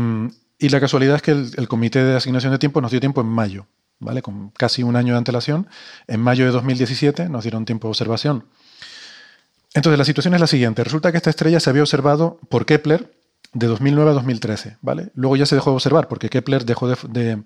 [0.68, 3.66] la casualidad es que el, comité de asignación de tiempo nos dio tiempo en mayo.
[3.98, 4.22] ¿vale?
[4.22, 5.68] Con casi un año de antelación.
[6.06, 8.46] En mayo de 2017 nos dieron tiempo de observación.
[9.74, 10.82] Entonces, la situación es la siguiente.
[10.82, 13.12] Resulta que esta estrella se había observado por Kepler
[13.52, 15.10] de 2009 a 2013, ¿vale?
[15.14, 17.42] Luego ya se dejó de observar porque Kepler dejó de,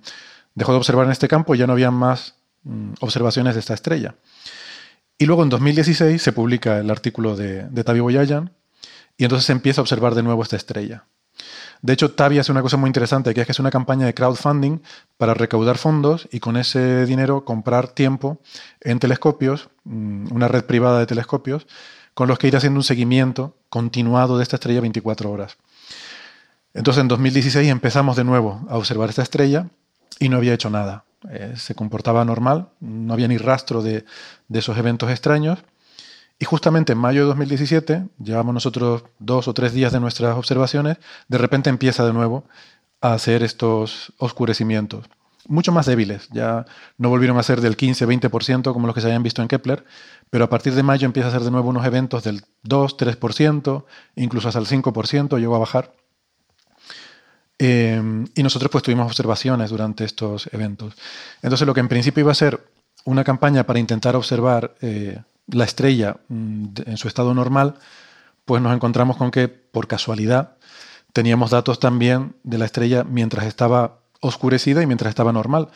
[0.54, 3.74] dejó de observar en este campo y ya no había más mm, observaciones de esta
[3.74, 4.14] estrella.
[5.18, 8.52] Y luego en 2016 se publica el artículo de, de Tavi Boyayan
[9.16, 11.04] y entonces se empieza a observar de nuevo esta estrella.
[11.84, 14.14] De hecho, Tavi hace una cosa muy interesante, que es que es una campaña de
[14.14, 14.80] crowdfunding
[15.18, 18.40] para recaudar fondos y con ese dinero comprar tiempo
[18.80, 21.66] en telescopios, mm, una red privada de telescopios,
[22.14, 25.58] con los que ir haciendo un seguimiento continuado de esta estrella 24 horas.
[26.72, 29.68] Entonces en 2016 empezamos de nuevo a observar esta estrella
[30.18, 31.04] y no había hecho nada.
[31.28, 34.06] Eh, se comportaba normal, no había ni rastro de,
[34.48, 35.58] de, esos eventos extraños.
[36.38, 40.98] Y justamente en mayo de 2017, llevamos nosotros dos o tres días de nuestras observaciones,
[41.28, 42.44] de repente empieza de nuevo
[43.00, 45.06] a hacer estos oscurecimientos.
[45.46, 46.64] Mucho más débiles, ya
[46.96, 49.84] no volvieron a ser del 15-20% como los que se habían visto en Kepler,
[50.30, 53.84] pero a partir de mayo empieza a ser de nuevo unos eventos del 2-3%,
[54.16, 55.92] incluso hasta el 5% llegó a bajar.
[57.58, 58.02] Eh,
[58.34, 60.94] y nosotros pues tuvimos observaciones durante estos eventos.
[61.42, 62.60] Entonces lo que en principio iba a ser
[63.04, 67.74] una campaña para intentar observar eh, la estrella mm, en su estado normal,
[68.44, 70.56] pues nos encontramos con que por casualidad
[71.12, 75.68] teníamos datos también de la estrella mientras estaba oscurecida y mientras estaba normal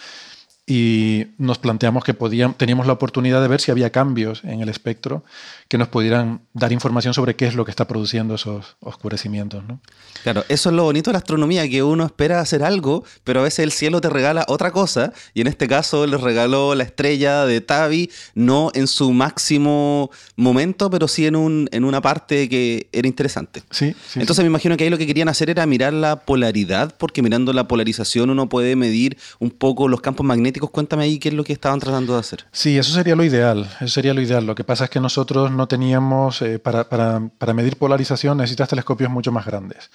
[0.70, 4.68] y nos planteamos que podíamos, teníamos la oportunidad de ver si había cambios en el
[4.68, 5.24] espectro
[5.68, 9.64] que nos pudieran dar información sobre qué es lo que está produciendo esos oscurecimientos.
[9.66, 9.80] ¿no?
[10.22, 13.44] Claro, eso es lo bonito de la astronomía, que uno espera hacer algo, pero a
[13.44, 17.46] veces el cielo te regala otra cosa, y en este caso les regaló la estrella
[17.46, 22.88] de Tavi, no en su máximo momento, pero sí en, un, en una parte que
[22.92, 23.62] era interesante.
[23.70, 26.94] Sí, sí Entonces me imagino que ahí lo que querían hacer era mirar la polaridad,
[26.98, 31.28] porque mirando la polarización uno puede medir un poco los campos magnéticos Cuéntame ahí qué
[31.28, 32.44] es lo que estaban tratando de hacer.
[32.52, 33.70] Sí, eso sería lo ideal.
[33.80, 34.44] Eso sería lo ideal.
[34.44, 39.10] Lo que pasa es que nosotros no teníamos, eh, para, para, medir polarización necesitas telescopios
[39.10, 39.90] mucho más grandes.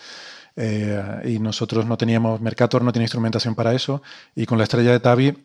[0.56, 4.02] Eh, y nosotros no teníamos, Mercator no tiene instrumentación para eso.
[4.36, 5.38] Y con la estrella de Tavi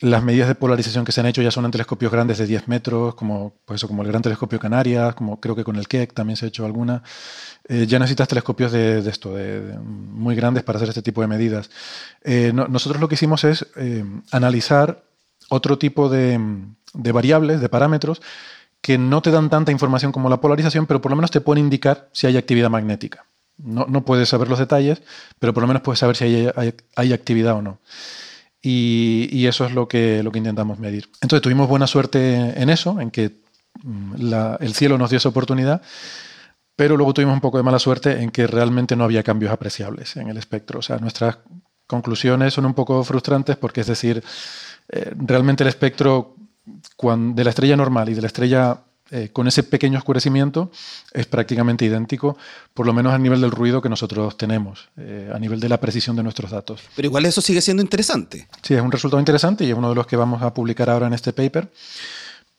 [0.00, 2.68] las medidas de polarización que se han hecho ya son en telescopios grandes de 10
[2.68, 6.14] metros, como, pues eso, como el Gran Telescopio Canarias, como creo que con el Keck
[6.14, 7.02] también se ha hecho alguna.
[7.68, 11.70] Eh, ya necesitas telescopios de, esto, de, muy grandes para hacer este tipo de medidas.
[12.22, 15.04] Eh, nosotros lo que hicimos es eh, analizar
[15.50, 16.40] otro tipo de,
[16.94, 18.22] variables, de parámetros,
[18.80, 21.64] que no te dan tanta información como la polarización, pero por lo menos te pueden
[21.64, 23.26] indicar si hay actividad magnética.
[23.58, 25.02] No, puedes saber los detalles,
[25.38, 26.48] pero por lo menos puedes saber si
[26.96, 27.78] hay actividad o no.
[28.62, 31.08] Y, eso es lo que, lo que intentamos medir.
[31.22, 33.40] Entonces tuvimos buena suerte en eso, en que
[33.82, 35.82] mm, el cielo nos dio esa oportunidad,
[36.76, 40.16] pero luego tuvimos un poco de mala suerte en que realmente no había cambios apreciables
[40.16, 40.80] en el espectro.
[40.80, 41.38] O sea, nuestras
[41.86, 44.22] conclusiones son un poco frustrantes porque, es decir,
[44.90, 48.78] eh, realmente el espectro de la estrella normal y de la estrella
[49.10, 50.70] eh, con ese pequeño oscurecimiento
[51.12, 52.36] es prácticamente idéntico,
[52.74, 55.80] por lo menos a nivel del ruido que nosotros tenemos, eh, a nivel de la
[55.80, 56.80] precisión de nuestros datos.
[56.94, 58.46] Pero igual eso sigue siendo interesante.
[58.62, 61.08] Sí, es un resultado interesante y es uno de los que vamos a publicar ahora
[61.08, 61.68] en este paper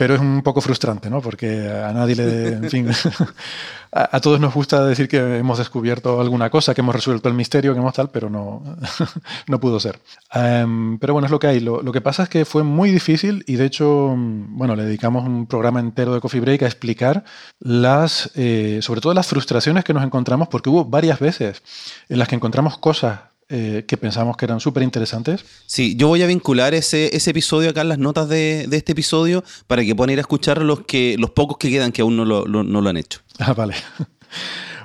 [0.01, 1.21] pero es un poco frustrante, ¿no?
[1.21, 2.89] Porque a nadie le, en fin,
[3.91, 7.71] a, todos nos gusta decir que hemos descubierto alguna cosa, que hemos resuelto el misterio,
[7.73, 8.63] que hemos tal, pero no,
[9.47, 9.99] no pudo ser.
[10.33, 11.59] Em, pero bueno, es lo que hay.
[11.59, 15.45] Lo, que pasa es que fue muy difícil y de hecho, bueno, le dedicamos un
[15.45, 17.23] programa entero de Coffee Break a explicar
[17.59, 21.61] las, eh, sobre todo las frustraciones que nos encontramos, porque hubo varias veces
[22.09, 23.19] en las que encontramos cosas
[23.51, 25.45] eh, que pensamos que eran súper interesantes.
[25.65, 28.93] Sí, yo voy a vincular ese, ese episodio acá en las notas de, de, este
[28.93, 32.15] episodio para que puedan ir a escuchar los, que, los pocos que quedan que aún
[32.17, 33.19] no lo, no lo han hecho.
[33.39, 33.73] Ah, vale.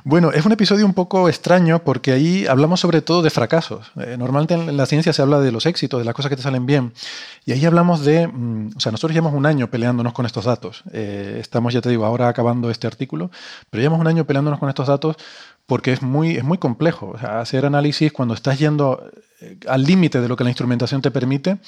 [0.08, 3.90] Bueno, es un episodio un poco extraño porque ahí hablamos sobre todo de fracasos.
[3.96, 6.42] Eh, normalmente en la ciencia se habla de los éxitos, de las cosas que te
[6.42, 6.92] salen bien.
[7.44, 10.84] Y ahí hablamos de, mm, o sea, nosotros llevamos un año peleándonos con estos datos.
[10.92, 13.32] Eh, estamos, ya te digo, ahora acabando este artículo,
[13.68, 15.16] pero llevamos un año peleándonos con estos datos
[15.66, 17.16] porque es muy, es muy complejo.
[17.20, 21.58] hacer análisis cuando estás yendo eh, al límite de lo que la instrumentación te permite,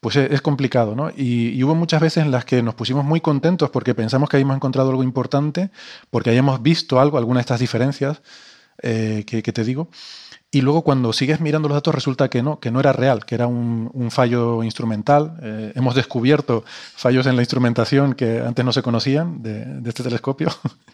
[0.00, 1.10] pues es, complicado, ¿no?
[1.16, 4.56] Y, hubo muchas veces en las que nos pusimos muy contentos porque pensamos que habíamos
[4.56, 5.70] encontrado algo importante,
[6.10, 8.20] porque habíamos visto algo, alguna de estas diferencias
[8.82, 9.88] eh, que, te digo,
[10.54, 13.34] y luego cuando sigues mirando los datos resulta que no, que no era real, que
[13.34, 15.38] era un, fallo instrumental.
[15.42, 16.62] Eh, hemos descubierto
[16.94, 20.50] fallos en la instrumentación que antes no se conocían de, este telescopio.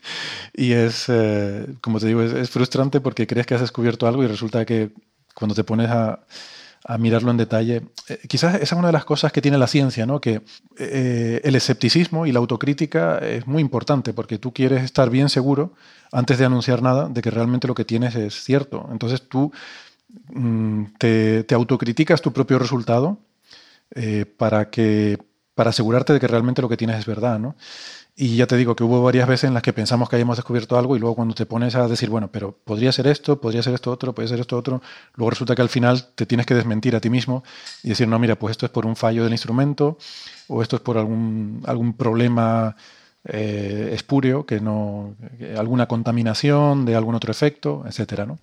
[0.55, 4.29] y es, eh, como te digo, es frustrante porque crees que has descubierto algo y
[4.29, 4.93] resulta que
[5.35, 6.21] cuando te pones a
[6.97, 7.83] mirarlo en detalle.
[8.09, 10.21] Eh, quizás esa es una de las cosas que tiene la ciencia, ¿no?
[10.21, 10.41] que
[10.79, 15.75] eh, el escepticismo y la autocrítica es muy importante porque tú quieres estar bien seguro
[16.13, 18.89] antes de anunciar nada de que realmente lo que tienes es cierto.
[18.93, 19.53] Entonces tú
[20.29, 23.19] mm, te, autocriticas tu propio resultado
[23.95, 25.19] eh, para, que,
[25.55, 27.57] para asegurarte de que realmente lo que tienes es verdad, ¿no?
[28.21, 30.77] Y ya te digo que hubo varias veces en las que pensamos que habíamos descubierto
[30.77, 33.75] algo y luego cuando te pones a decir, bueno, pero podría ser esto, podría ser
[33.75, 34.83] esto otro, podría ser esto otro,
[35.15, 37.45] luego resulta que al final te tienes que desmentir a ti mismo
[37.85, 39.99] y decir, no, mira, pues esto es por un fallo del instrumento
[40.49, 42.75] o esto es por algún, algún problema
[43.29, 45.15] eh, espúreo, que no,
[45.57, 48.39] alguna contaminación de algún otro efecto, etcétera, ¿no?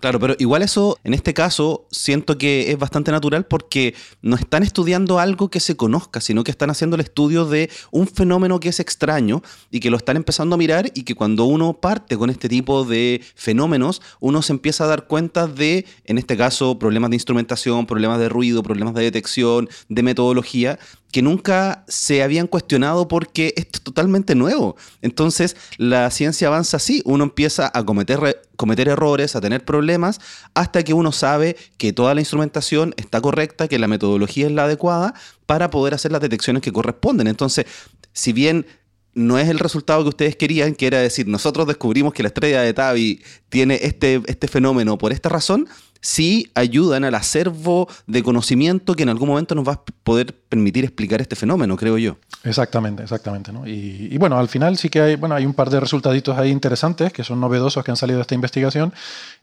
[0.00, 4.62] Claro, pero igual eso, en este caso, siento que es bastante natural porque no están
[4.62, 8.70] estudiando algo que se conozca, sino que están haciendo el estudio de un fenómeno que
[8.70, 12.30] es extraño y que lo están empezando a mirar y que cuando uno parte con
[12.30, 17.10] este tipo de fenómenos, uno se empieza a dar cuenta de, en este caso, problemas
[17.10, 20.78] de instrumentación, problemas de ruido, problemas de detección, de metodología,
[21.12, 24.76] que nunca se habían cuestionado porque es totalmente nuevo.
[25.02, 30.20] Entonces, la ciencia avanza así, uno empieza a cometer, cometer errores, a tener problemas,
[30.54, 34.64] hasta que uno sabe que toda la instrumentación está correcta, que la metodología es la
[34.64, 35.14] adecuada
[35.46, 37.26] para poder hacer las detecciones que corresponden.
[37.26, 37.66] Entonces,
[38.12, 38.66] si bien
[39.14, 42.62] no es el resultado que ustedes querían, que era decir, nosotros descubrimos que la estrella
[42.62, 45.68] de Tabi tiene este, este fenómeno por esta razón,
[46.00, 50.84] sí ayudan al acervo de conocimiento que en algún momento nos va a poder permitir
[50.84, 52.16] explicar este fenómeno, creo yo.
[52.44, 53.52] Exactamente, exactamente.
[53.66, 57.12] Y, bueno, al final sí que hay, bueno, hay un par de resultaditos ahí interesantes
[57.12, 58.92] que son novedosos que han salido de esta investigación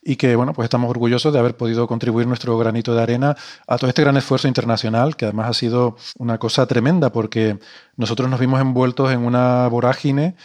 [0.04, 3.36] y que bueno, pues estamos orgullosos de haber podido contribuir nuestro granito de arena
[3.68, 7.60] a todo este gran esfuerzo internacional, que además ha sido una cosa tremenda porque
[7.96, 10.36] nosotros nos vimos envueltos en una vorágine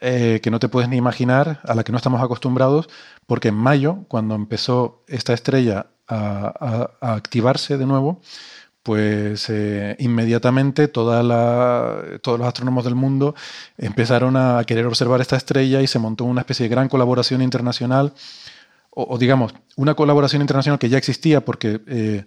[0.00, 2.88] eh, que no te puedes ni imaginar, a la que no estamos acostumbrados,
[3.26, 8.20] porque en mayo, cuando empezó esta estrella a, activarse de nuevo,
[8.82, 13.34] pues eh, inmediatamente todos los astrónomos del mundo
[13.78, 18.12] empezaron a querer observar esta estrella y se montó una especie de gran colaboración internacional,
[18.90, 22.24] o, digamos, una colaboración internacional que ya existía porque eh,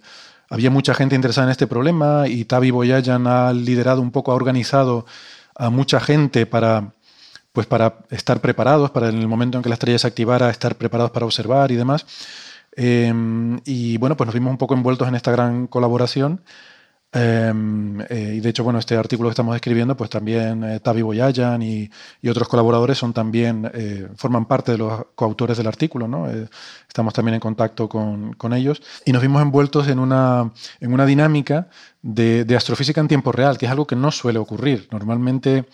[0.50, 4.34] había mucha gente interesada en este problema y Tavi Boyajan ha liderado un poco, ha
[4.34, 5.06] organizado
[5.56, 6.92] a mucha gente para
[7.52, 10.76] pues para estar preparados, para en el momento en que la estrella se activara, estar
[10.76, 12.06] preparados para observar y demás.
[12.72, 16.42] Em, y bueno, pues nos vimos un poco envueltos en esta gran colaboración.
[17.12, 21.02] Em, eh, y de hecho, bueno, este artículo que estamos escribiendo, pues también eh, Tavi
[21.02, 21.90] Boyajan y,
[22.28, 26.28] otros colaboradores son también, eh, forman parte de los coautores del artículo, ¿no?
[26.88, 31.04] estamos también en contacto con, con, ellos y nos vimos envueltos en una, en una
[31.06, 31.68] dinámica
[32.02, 34.88] de astrofísica en tiempo real, que es algo que no suele ocurrir.
[34.92, 35.66] Normalmente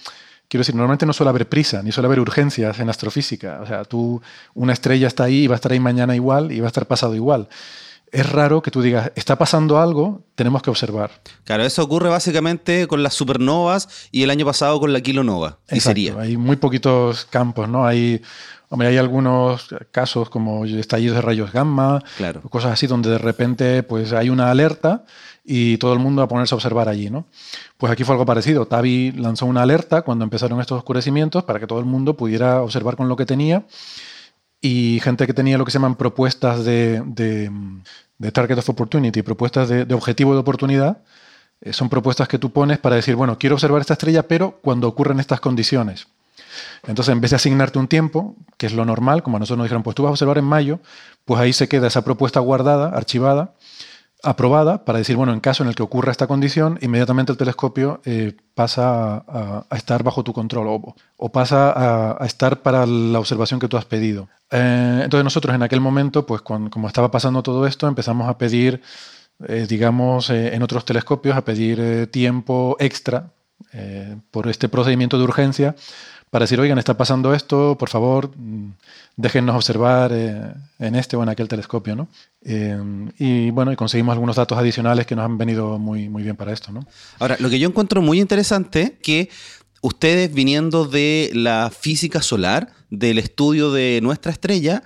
[0.49, 3.61] Quiero decir, normalmente no suele haber prisa, ni suele haber urgencias en astrofísica.
[3.61, 4.23] O sea, tú,
[4.55, 6.87] una estrella está ahí y va a estar ahí mañana igual y va a estar
[6.87, 7.49] pasado igual.
[8.17, 11.11] Es raro que tú digas, está pasando algo, tenemos que observar.
[11.45, 15.59] Claro, eso ocurre básicamente con las supernovas y el año pasado con la kilonova.
[15.71, 16.19] Y sería.
[16.19, 17.87] Hay muy poquitos campos, ¿no?
[17.87, 18.23] Hay,
[18.71, 22.41] hombre, hay algunos casos como estallidos de rayos gamma, claro.
[22.41, 25.05] cosas así, donde de repente pues, hay una alerta
[25.45, 27.27] y todo el mundo a ponerse a observar allí, ¿no?
[27.77, 28.65] Pues aquí fue algo parecido.
[28.65, 32.97] Tavi lanzó una alerta cuando empezaron estos oscurecimientos para que todo el mundo pudiera observar
[32.97, 33.67] con lo que tenía
[34.67, 39.69] y gente que tenía lo que se llaman propuestas de, de, target of opportunity, propuestas
[39.69, 40.99] de, objetivo de oportunidad,
[41.61, 44.89] eh, son propuestas que tú pones para decir, bueno, quiero observar esta estrella, pero cuando
[44.89, 46.09] ocurren estas condiciones.
[46.85, 49.67] Entonces, en vez de asignarte un tiempo, que es lo normal, como a nosotros nos
[49.67, 50.81] dijeron, pues tú vas a observar en mayo,
[51.25, 53.53] pues ahí se queda esa propuesta guardada, archivada,
[54.23, 58.01] aprobada para decir, bueno, en caso en el que ocurra esta condición, inmediatamente el telescopio
[58.05, 63.69] eh, pasa a, estar bajo tu control o, pasa a, estar para la observación que
[63.69, 64.29] tú has pedido.
[64.51, 68.81] Eh, entonces nosotros en aquel momento, pues como estaba pasando todo esto, empezamos a pedir,
[69.47, 73.33] eh, digamos, en otros telescopios, a pedir tiempo extra
[74.31, 75.75] por este procedimiento de urgencia
[76.37, 78.31] para decir, oigan, está pasando esto, por favor,
[79.17, 82.09] déjennos observar eh, en este o en aquel telescopio, ¿no?
[82.43, 82.79] Eh,
[83.19, 86.53] y bueno, y conseguimos algunos datos adicionales que nos han venido muy, muy bien para
[86.53, 86.87] esto, ¿no?
[87.21, 89.31] Ahora, lo que yo encuentro muy interesante que
[89.81, 94.83] ustedes viniendo de la física solar, del estudio de nuestra estrella,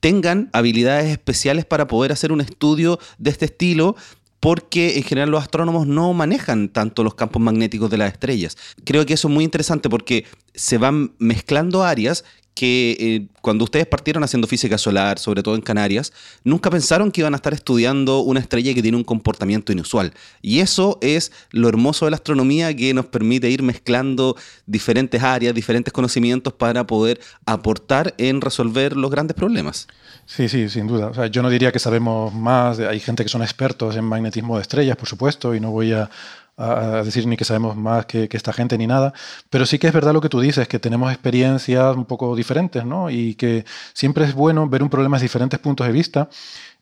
[0.00, 3.96] tengan habilidades especiales para poder hacer un estudio de este estilo
[4.40, 8.56] porque en general los astrónomos no manejan tanto los campos magnéticos de las estrellas.
[8.84, 10.24] Creo que eso es muy interesante porque
[10.54, 12.24] se van mezclando áreas
[12.58, 17.20] que eh, cuando ustedes partieron haciendo física solar, sobre todo en Canarias, nunca pensaron que
[17.20, 20.12] iban a estar estudiando una estrella que tiene un comportamiento inusual.
[20.42, 25.54] Y eso es lo hermoso de la astronomía que nos permite ir mezclando diferentes áreas,
[25.54, 29.86] diferentes conocimientos para poder aportar en resolver los grandes problemas.
[30.26, 31.06] Sí, sí, sin duda.
[31.06, 34.56] O sea, yo no diría que sabemos más, hay gente que son expertos en magnetismo
[34.56, 36.10] de estrellas, por supuesto, y no voy a
[36.58, 39.12] a, decir ni que sabemos más que, esta gente ni nada,
[39.48, 42.84] pero sí que es verdad lo que tú dices, que tenemos experiencias un poco diferentes,
[42.84, 43.10] ¿no?
[43.10, 46.28] Y que siempre es bueno ver un problema desde diferentes puntos de vista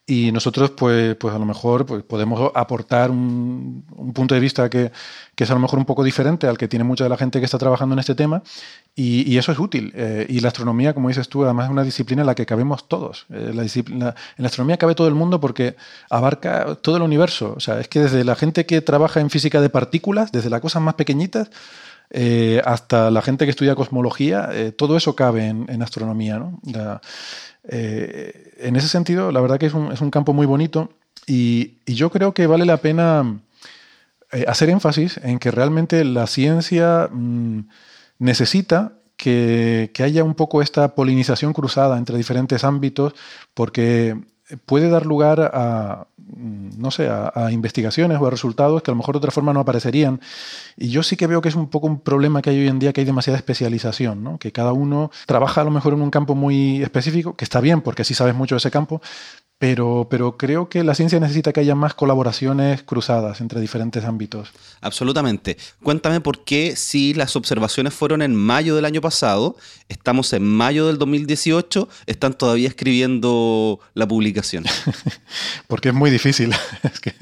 [0.09, 4.92] y nosotros, pues, pues a lo mejor pues, podemos aportar un, punto de vista que,
[5.35, 7.40] que, es a lo mejor un poco diferente al que tiene mucha de la gente
[7.40, 8.42] que está trabajando en este tema,
[8.95, 9.92] y, y eso es útil.
[9.97, 12.87] Eh, y la astronomía, como dices tú, además es una disciplina en la que cabemos
[12.87, 13.27] todos.
[13.31, 15.75] Eh, la disciplina, en la astronomía cabe todo el mundo porque
[16.09, 17.55] abarca todo el universo.
[17.57, 20.61] O sea, es que desde la gente que trabaja en física de partículas, desde las
[20.61, 21.51] cosas más pequeñitas,
[22.11, 26.38] eh, hasta la gente que estudia cosmología, todo eso cabe en, en astronomía.
[26.38, 26.61] ¿no?
[26.64, 27.01] La,
[27.68, 30.90] eh, en ese sentido, la verdad que es un, campo muy bonito
[31.26, 33.40] y, yo creo que vale la pena
[34.33, 37.61] eh, hacer énfasis en que realmente la ciencia mm,
[38.18, 43.14] necesita que, haya un poco esta polinización cruzada entre diferentes ámbitos
[43.55, 44.16] porque
[44.66, 49.15] puede dar lugar a, no sé, a, investigaciones o a resultados que a lo mejor
[49.15, 50.21] de otra forma no aparecerían.
[50.77, 52.79] Y yo sí que veo que es un poco un problema que hay hoy en
[52.79, 54.39] día, que hay demasiada especialización, ¿no?
[54.39, 57.81] que cada uno trabaja a lo mejor en un campo muy específico, que está bien
[57.81, 59.01] porque así sabes mucho de ese campo,
[59.59, 64.51] pero, pero creo que la ciencia necesita que haya más colaboraciones cruzadas entre diferentes ámbitos.
[64.83, 65.57] Absolutamente.
[65.83, 69.57] Cuéntame por qué si las observaciones fueron en mayo del año pasado,
[69.88, 74.64] estamos en mayo del 2018, están todavía escribiendo la publicación.
[75.69, 76.55] Porque es muy difícil.
[76.83, 77.14] es que...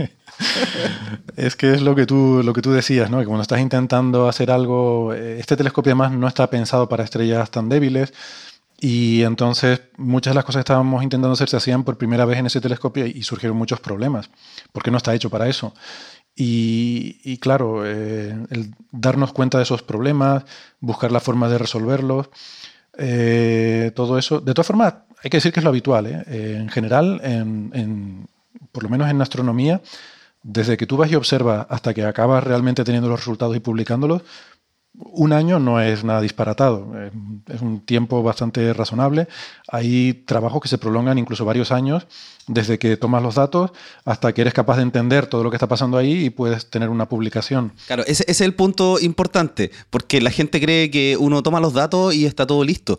[1.37, 3.20] es que es lo que tú, lo que tú decías, ¿no?
[3.20, 7.53] Que cuando estás intentando hacer algo, eh, este telescopio además no está pensado para estrellas
[7.53, 8.12] tan débiles,
[8.87, 12.38] y entonces muchas de las cosas que estábamos intentando hacer se hacían por primera vez
[12.38, 14.29] en ese telescopio y surgieron muchos problemas,
[14.73, 15.73] porque no está hecho para eso.
[16.37, 20.44] Y, claro, eh, el darnos cuenta de esos problemas,
[20.81, 22.29] buscar la forma de resolverlos,
[22.99, 24.40] eh, todo eso.
[24.40, 24.92] De todas formas,
[25.23, 26.05] hay que decir que es lo habitual.
[26.05, 26.59] ¿eh?
[26.61, 28.29] en general, en,
[28.70, 29.81] por lo menos en astronomía,
[30.42, 34.25] desde que tú vas y observas hasta que acabas realmente teniendo los resultados y publicándolos,
[34.96, 36.92] un año no es nada disparatado,
[37.48, 39.26] es un tiempo bastante razonable.
[39.68, 42.07] Hay trabajos que se prolongan incluso varios años,
[42.46, 43.72] desde que tomas los datos
[44.04, 46.90] hasta que eres capaz de entender todo lo que está pasando ahí y puedes tener
[46.90, 47.72] una publicación.
[47.87, 52.14] Claro, ese, es el punto importante, porque la gente cree que uno toma los datos
[52.14, 52.98] y está todo listo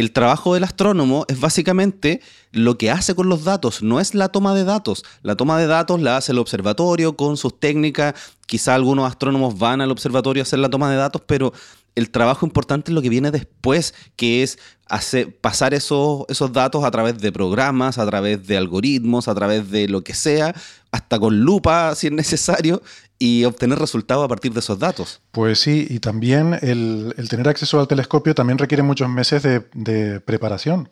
[0.00, 2.20] el trabajo del astrónomo es básicamente
[2.52, 5.04] lo que hace con los datos, no es la toma de datos.
[5.22, 8.14] La toma de datos la hace el observatorio con sus técnicas.
[8.46, 11.52] Quizá algunos astrónomos van al observatorio a hacer la toma de datos, pero
[11.94, 16.84] el trabajo importante es lo que viene después, que es hacer, pasar esos, esos datos
[16.84, 20.54] a través de programas, a través de algoritmos, a través de lo que sea,
[20.92, 22.82] hasta con lupa si es necesario,
[23.22, 25.20] y obtener resultados a partir de esos datos.
[25.30, 30.88] Pues sí, y también el, tener acceso al telescopio también requiere muchos meses de, preparación.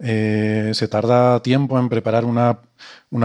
[0.00, 2.58] Eh, se tarda tiempo en preparar una,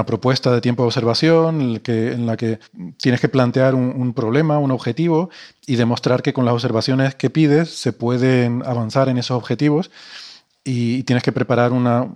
[0.06, 2.60] propuesta de tiempo de observación en la que
[3.02, 5.32] tienes que plantear un, problema, un objetivo
[5.66, 9.90] y demostrar que con las observaciones que pides se pueden avanzar en esos objetivos
[10.64, 12.08] y tienes que preparar una,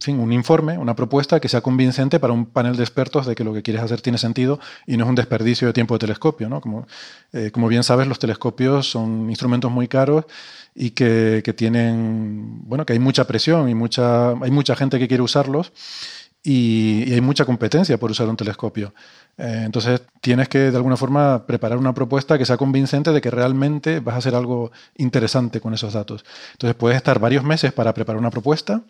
[0.00, 3.44] fin, un informe, una propuesta que sea convincente para un panel de expertos de que
[3.44, 6.48] lo que quieres hacer tiene sentido y no es un desperdicio de tiempo de telescopio.
[6.48, 6.60] ¿no?
[6.60, 6.86] Como,
[7.32, 10.26] eh, como bien sabes, los telescopios son instrumentos muy caros
[10.74, 15.08] y que, que, tienen, bueno, que hay mucha presión y mucha, hay mucha gente que
[15.08, 15.72] quiere usarlos
[16.42, 18.94] y, hay mucha competencia por usar un telescopio.
[19.36, 23.30] Eh, entonces tienes que de alguna forma preparar una propuesta que sea convincente de que
[23.30, 26.24] realmente vas a hacer algo interesante con esos datos.
[26.52, 28.82] Entonces puedes estar varios meses para preparar una propuesta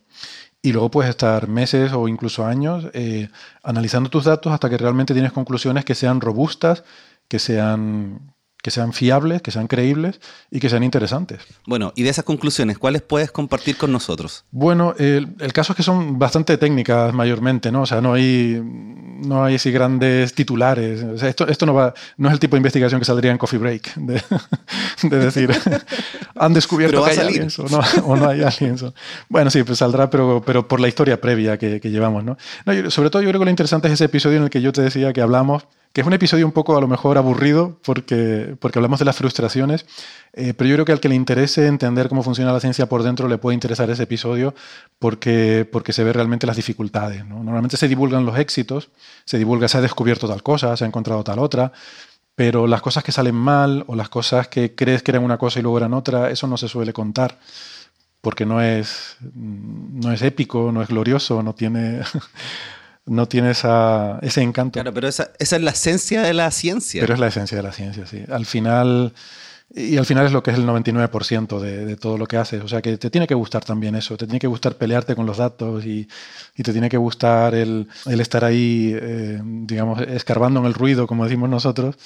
[0.62, 3.28] y luego puedes estar meses o incluso años eh,
[3.62, 6.84] analizando tus datos hasta que realmente tienes conclusiones que sean robustas,
[7.28, 10.20] que sean que sean fiables, que sean creíbles
[10.50, 11.40] y que sean interesantes.
[11.66, 14.44] Bueno, y de esas conclusiones, ¿cuáles puedes compartir con nosotros?
[14.50, 17.82] Bueno, el, caso es que son bastante técnicas mayormente, ¿no?
[17.82, 21.02] O sea, no hay, no hay así grandes titulares.
[21.02, 23.38] O sea, esto, esto no, va, no es el tipo de investigación que saldría en
[23.38, 24.22] Coffee Break, de,
[25.18, 25.50] decir,
[26.36, 28.84] han descubierto que hay aliens o no, o no hay aliens.
[29.28, 32.36] Bueno, sí, pues saldrá, pero, pero por la historia previa que, llevamos, ¿no?
[32.66, 34.72] no sobre todo yo creo que lo interesante es ese episodio en el que yo
[34.72, 38.56] te decía que hablamos que es un episodio un poco a lo mejor aburrido porque,
[38.60, 39.86] porque hablamos de las frustraciones,
[40.32, 43.02] eh, pero yo creo que al que le interese entender cómo funciona la ciencia por
[43.02, 44.54] dentro le puede interesar ese episodio
[44.98, 47.26] porque, porque se ve realmente las dificultades.
[47.26, 48.90] Normalmente se divulgan los éxitos,
[49.24, 51.72] se divulga se ha descubierto tal cosa, se ha encontrado tal otra,
[52.36, 55.58] pero las cosas que salen mal o las cosas que crees que eran una cosa
[55.58, 57.38] y luego eran otra, eso no se suele contar
[58.20, 62.00] porque no es, no es épico, no es glorioso, no tiene...
[63.10, 64.74] no tiene esa, ese encanto.
[64.74, 67.00] Claro, pero esa, esa, es la esencia de la ciencia.
[67.00, 68.22] Pero es la esencia de la ciencia, sí.
[68.30, 69.12] Al final,
[69.74, 72.62] y al final es lo que es el 99% de, de, todo lo que haces.
[72.62, 75.26] O sea que te tiene que gustar también eso, te tiene que gustar pelearte con
[75.26, 76.08] los datos y,
[76.56, 81.08] y te tiene que gustar el, el estar ahí, eh, digamos, escarbando en el ruido,
[81.08, 81.96] como decimos nosotros.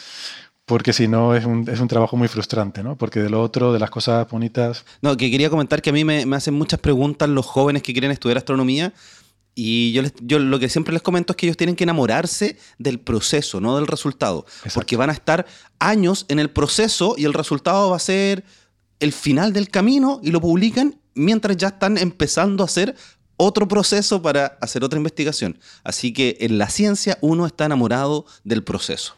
[0.64, 2.96] Porque si no es un, es un, trabajo muy frustrante, ¿no?
[2.96, 4.86] Porque de lo otro, de las cosas bonitas...
[5.02, 7.92] No, que quería comentar que a mí me, me hacen muchas preguntas los jóvenes que
[7.92, 8.94] quieren estudiar astronomía
[9.54, 12.58] Y yo, les, yo lo que siempre les comento es que ellos tienen que enamorarse
[12.78, 14.46] del proceso, no del resultado.
[14.74, 15.46] Porque van a estar
[15.78, 18.44] años en el proceso y el resultado va a ser
[19.00, 22.96] el final del camino y lo publican mientras ya están empezando a hacer
[23.36, 25.58] otro proceso para hacer otra investigación.
[25.82, 29.16] Así que en la ciencia uno está enamorado del proceso.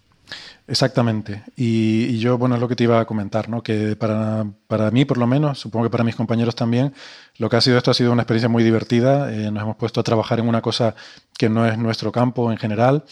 [0.69, 1.45] Exactamente.
[1.55, 3.63] Y, yo, bueno, es lo que te iba a comentar, ¿no?
[3.63, 6.93] Que para, para, mí, por lo menos, supongo que para mis compañeros también,
[7.39, 9.33] lo que ha sido esto ha sido una experiencia muy divertida.
[9.33, 10.97] Eh, nos hemos puesto a trabajar en una cosa
[11.39, 13.05] que no es nuestro campo en general.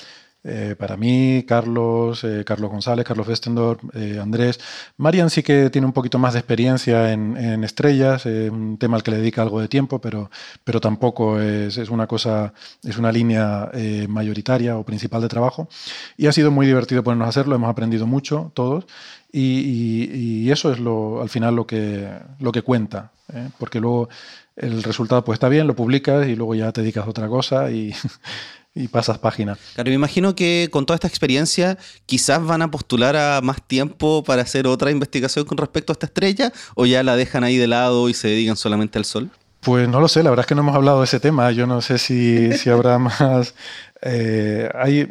[0.46, 4.60] Eh, para mí, Carlos, eh, Carlos González, Carlos Westendorf, eh, Andrés.
[4.98, 9.10] Marian sí que tiene un poquito más de experiencia en, estrellas, un tema al que
[9.10, 10.30] le dedica algo de tiempo, pero,
[10.62, 13.70] pero tampoco es, una cosa, es una línea
[14.08, 15.68] mayoritaria o principal de trabajo.
[16.16, 18.86] Y ha sido muy divertido ponernos a hacerlo, hemos aprendido mucho todos.
[19.32, 23.10] Y, eso es lo, al final lo que, lo que cuenta,
[23.58, 24.08] porque luego
[24.56, 27.70] el resultado pues está bien, lo publicas y luego ya te dedicas a otra cosa
[27.70, 27.92] y
[28.74, 29.56] y pasas página.
[29.74, 34.24] Claro, me imagino que con toda esta experiencia quizás van a postular a más tiempo
[34.24, 37.68] para hacer otra investigación con respecto a esta estrella o ya la dejan ahí de
[37.68, 39.30] lado y se dedican solamente al Sol.
[39.60, 41.50] Pues no lo sé, la verdad es que no hemos hablado de ese tema.
[41.52, 43.54] Yo no sé si, si habrá más.
[44.02, 45.08] Eh, hay,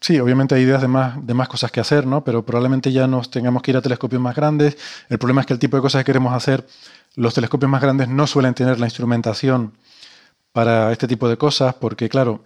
[0.00, 2.24] sí, obviamente hay ideas de más, de más cosas que hacer, ¿no?
[2.24, 4.78] Pero probablemente ya nos tengamos que ir a telescopios más grandes.
[5.08, 6.66] El problema es que el tipo de cosas que queremos hacer,
[7.16, 9.72] los telescopios más grandes no suelen tener la instrumentación
[10.52, 12.42] para este tipo de cosas, porque, claro,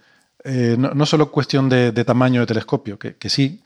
[0.47, 3.63] eh, no, solo cuestión de, tamaño de telescopio, que, sí,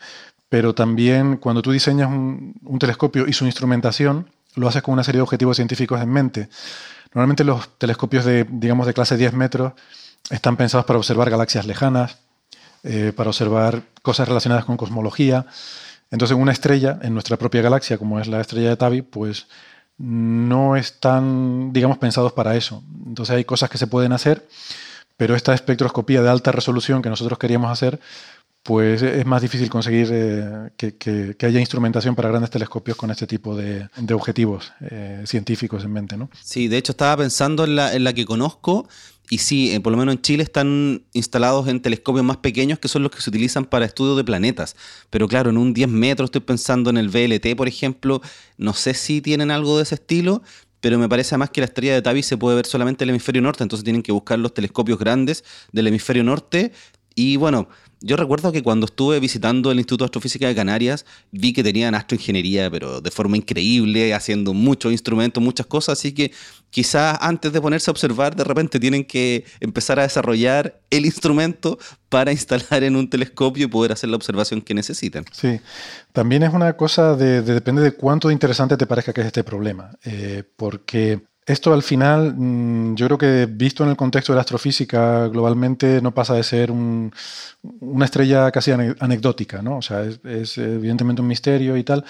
[0.47, 5.19] pero también cuando tú diseñas un, telescopio y su instrumentación, lo haces con una serie
[5.19, 6.49] de objetivos científicos en mente.
[7.13, 9.73] Normalmente los telescopios de, digamos, de clase 10 metros
[10.29, 12.19] están pensados para observar galaxias lejanas,
[12.83, 15.47] eh, para observar cosas relacionadas con cosmología.
[16.11, 19.47] Entonces, una estrella en nuestra propia galaxia, como es la estrella de Tabi, pues
[19.97, 22.83] no están, digamos, pensados para eso.
[23.05, 24.47] Entonces, hay cosas que se pueden hacer
[25.19, 27.99] pero esta espectroscopía de alta resolución que nosotros queríamos hacer,
[28.63, 33.53] pues es más difícil conseguir eh, que, haya instrumentación para grandes telescopios con este tipo
[33.53, 36.15] de, objetivos eh, científicos en mente.
[36.15, 36.29] ¿no?
[36.41, 38.87] Sí, de hecho estaba pensando en la, en la que conozco
[39.29, 42.87] y sí, eh, por lo menos en Chile están instalados en telescopios más pequeños que
[42.87, 44.77] son los que se utilizan para estudios de planetas.
[45.09, 48.21] Pero claro, en un 10 metros estoy pensando en el VLT, por ejemplo,
[48.57, 50.43] no sé si tienen algo de ese estilo,
[50.81, 53.15] pero me parece además que la estrella de Tabi se puede ver solamente en el
[53.15, 56.71] hemisferio norte, entonces tienen que buscar los telescopios grandes del hemisferio norte.
[57.15, 57.67] Y bueno,
[58.01, 61.95] yo recuerdo que cuando estuve visitando el Instituto de Astrofísica de Canarias, vi que tenían
[61.95, 66.31] astroingeniería, pero de forma increíble, haciendo muchos instrumentos, muchas cosas, así que
[66.69, 71.77] quizás antes de ponerse a observar, de repente tienen que empezar a desarrollar el instrumento
[72.07, 75.25] para instalar en un telescopio y poder hacer la observación que necesitan.
[75.31, 75.59] Sí,
[76.13, 79.91] también es una cosa de, depende de cuánto interesante te parezca que es este problema,
[80.05, 84.41] eh, porque esto al final, mm, yo creo que visto en el contexto de la
[84.41, 89.77] astrofísica globalmente, no pasa de ser una estrella casi anecdótica, ¿no?
[89.77, 92.05] O sea, es, evidentemente un misterio y tal,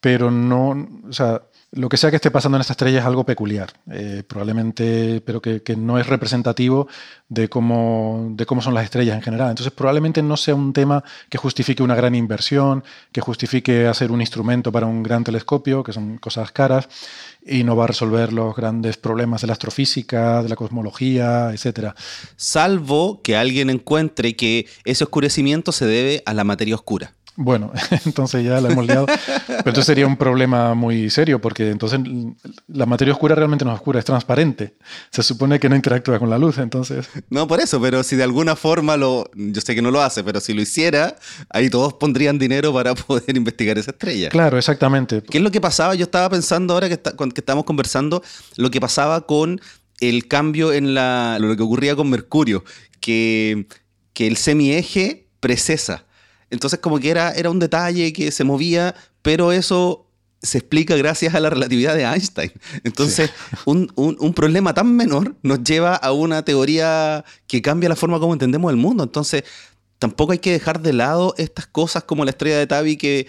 [0.00, 1.42] pero no, o sea,
[1.72, 5.42] lo que sea que esté pasando en esta estrella es algo peculiar, eh, probablemente, pero
[5.42, 6.88] que, no es representativo
[7.28, 9.50] de cómo, de cómo son las estrellas en general.
[9.50, 14.22] Entonces, probablemente no sea un tema que justifique una gran inversión, que justifique hacer un
[14.22, 16.88] instrumento para un gran telescopio, que son cosas caras,
[17.44, 21.92] y no va a resolver los grandes problemas de la astrofísica, de la cosmología, etc.
[22.36, 27.12] Salvo que alguien encuentre que ese oscurecimiento se debe a la materia oscura.
[27.40, 27.70] Bueno,
[28.04, 29.06] entonces ya la hemos liado.
[29.06, 32.00] Pero entonces sería un problema muy serio, porque entonces
[32.66, 34.74] la materia oscura realmente no es oscura, es transparente.
[35.12, 37.08] Se supone que no interactúa con la luz, entonces.
[37.30, 39.30] No, por eso, pero si de alguna forma lo.
[39.36, 41.14] Yo sé que no lo hace, pero si lo hiciera,
[41.50, 44.30] ahí todos pondrían dinero para poder investigar esa estrella.
[44.30, 45.22] Claro, exactamente.
[45.22, 45.94] ¿Qué es lo que pasaba?
[45.94, 48.20] Yo estaba pensando ahora que, está, que estábamos conversando,
[48.56, 49.60] lo que pasaba con
[50.00, 52.64] el cambio en la, lo que ocurría con Mercurio,
[52.98, 53.68] que,
[54.12, 56.07] que el semieje precesa.
[56.50, 60.08] Entonces como que era, era un detalle que se movía, pero eso
[60.42, 62.52] se explica gracias a la relatividad de Einstein.
[62.84, 63.30] Entonces,
[63.64, 63.88] un,
[64.34, 68.76] problema tan menor nos lleva a una teoría que cambia la forma como entendemos el
[68.76, 69.02] mundo.
[69.02, 69.44] Entonces,
[69.98, 73.26] tampoco hay que dejar de lado estas cosas como la estrella de Tabi que,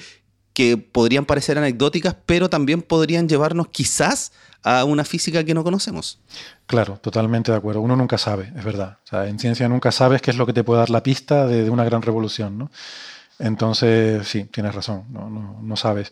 [0.53, 4.31] que podrían parecer anecdóticas, pero también podrían llevarnos quizás
[4.63, 6.19] a una física que no conocemos.
[6.65, 7.81] Claro, totalmente de acuerdo.
[7.81, 8.97] Uno nunca sabe, es verdad.
[9.11, 11.83] en ciencia nunca sabes qué es lo que te puede dar la pista de, una
[11.83, 12.71] gran revolución, ¿no?
[13.39, 16.11] Entonces, sí, tienes razón, no, sabes.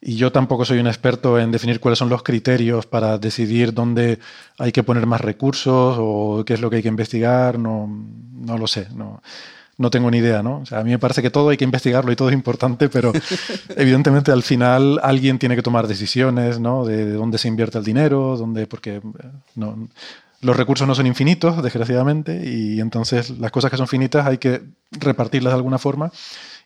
[0.00, 4.18] Y yo tampoco soy un experto en definir cuáles son los criterios para decidir dónde
[4.58, 7.88] hay que poner más recursos o qué es lo que hay que investigar, no,
[8.32, 9.22] no lo sé, no,
[9.76, 10.58] no tengo ni idea, ¿no?
[10.58, 12.88] O sea, a mí me parece que todo hay que investigarlo y todo es importante,
[12.88, 13.12] pero
[13.76, 16.84] evidentemente al final alguien tiene que tomar decisiones, ¿no?
[16.84, 19.00] De, dónde se invierte el dinero, dónde, porque
[19.54, 19.88] no,
[20.40, 24.62] los recursos no son infinitos, desgraciadamente, y entonces las cosas que son finitas hay que
[24.92, 26.12] repartirlas de alguna forma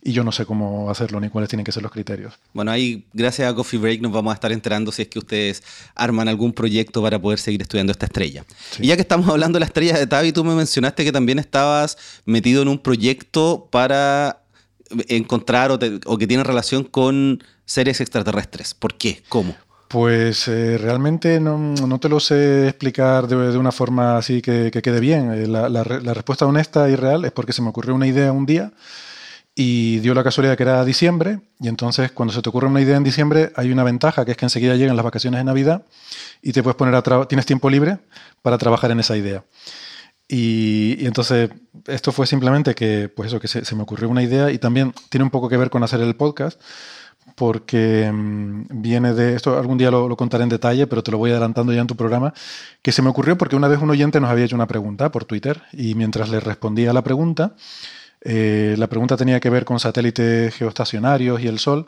[0.02, 2.34] y yo no sé cómo hacerlo ni cuáles tienen que ser los criterios.
[2.52, 5.62] Bueno, ahí gracias a Coffee Break nos vamos a estar enterando si es que ustedes
[5.94, 8.44] arman algún proyecto para poder seguir estudiando esta estrella.
[8.78, 11.38] Y ya que estamos hablando de la estrella de Tavi, tú me mencionaste que también
[11.38, 14.42] estabas metido en un proyecto para
[15.08, 15.78] encontrar o,
[16.18, 18.74] que tiene relación con seres extraterrestres.
[18.74, 19.22] ¿Por qué?
[19.28, 19.54] ¿Cómo?
[19.88, 25.32] Pues eh, realmente no, te lo sé explicar de, una forma así que, quede bien.
[25.32, 28.44] Eh, la, la, respuesta honesta y real es porque se me ocurrió una idea un
[28.44, 28.72] día
[29.60, 32.96] y dio la casualidad que era diciembre, y entonces cuando se te ocurre una idea
[32.96, 35.84] en diciembre hay una ventaja, que es que enseguida llegan las vacaciones de Navidad
[36.40, 37.98] y te puedes poner a tienes tiempo libre
[38.40, 39.42] para trabajar en esa idea.
[40.28, 41.50] Y, entonces
[41.88, 45.24] esto fue simplemente que, pues eso, que se, me ocurrió una idea y también tiene
[45.24, 46.60] un poco que ver con hacer el podcast,
[47.34, 51.18] porque mm, viene de, esto algún día lo, lo, contaré en detalle, pero te lo
[51.18, 52.32] voy adelantando ya en tu programa,
[52.80, 55.24] que se me ocurrió porque una vez un oyente nos había hecho una pregunta por
[55.24, 57.56] Twitter y mientras le respondía a la pregunta,
[58.20, 61.86] eh, la pregunta tenía que ver con satélites geoestacionarios y el Sol.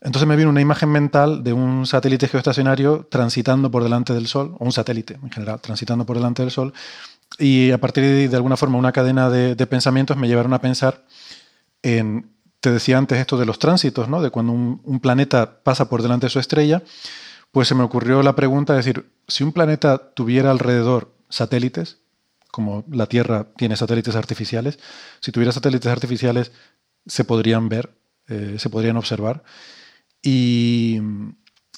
[0.00, 4.56] Entonces me vino una imagen mental de un satélite geoestacionario transitando por delante del Sol,
[4.58, 6.72] o un satélite en general, transitando por delante del Sol.
[7.38, 11.04] Y a partir de, de alguna forma, una cadena de, pensamientos me llevaron a pensar
[11.82, 14.20] en, te decía antes esto de los tránsitos, ¿no?
[14.20, 16.82] de cuando un, un planeta pasa por delante de su estrella,
[17.52, 22.01] pues se me ocurrió la pregunta de decir, si un planeta tuviera alrededor satélites,
[22.52, 24.78] como la Tierra tiene satélites artificiales,
[25.20, 26.52] si tuviera satélites artificiales
[27.06, 27.96] se podrían ver,
[28.28, 29.42] eh, se podrían observar.
[30.22, 31.00] Y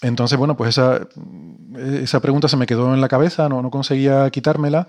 [0.02, 1.08] entonces, bueno, pues esa,
[1.78, 4.88] esa pregunta se me quedó en la cabeza, no, no conseguía quitármela.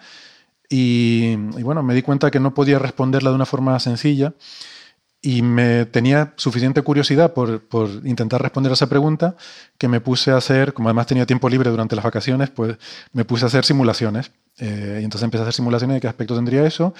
[0.70, 4.34] Y, bueno, me di cuenta que no podía responderla de una forma sencilla
[5.26, 7.64] y me tenía suficiente curiosidad por,
[8.04, 9.36] intentar responder a esa pregunta
[9.80, 12.78] que me puse a hacer, como además tenía tiempo libre durante las vacaciones, pues
[13.12, 14.30] me puse a hacer simulaciones.
[14.60, 16.94] Eh, y entonces empecé a hacer simulaciones de qué aspecto tendría eso.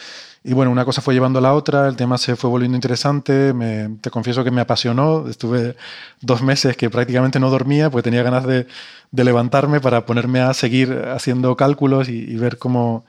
[0.44, 3.54] Y bueno, una cosa fue llevando a la otra, el tema se fue volviendo interesante,
[4.02, 5.76] te confieso que me apasionó, estuve
[6.20, 8.66] dos meses que prácticamente no dormía, porque tenía ganas de,
[9.12, 13.06] de levantarme para ponerme a seguir haciendo cálculos y, ver cómo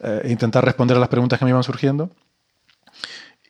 [0.00, 2.10] eh, intentar responder a las preguntas que me iban surgiendo.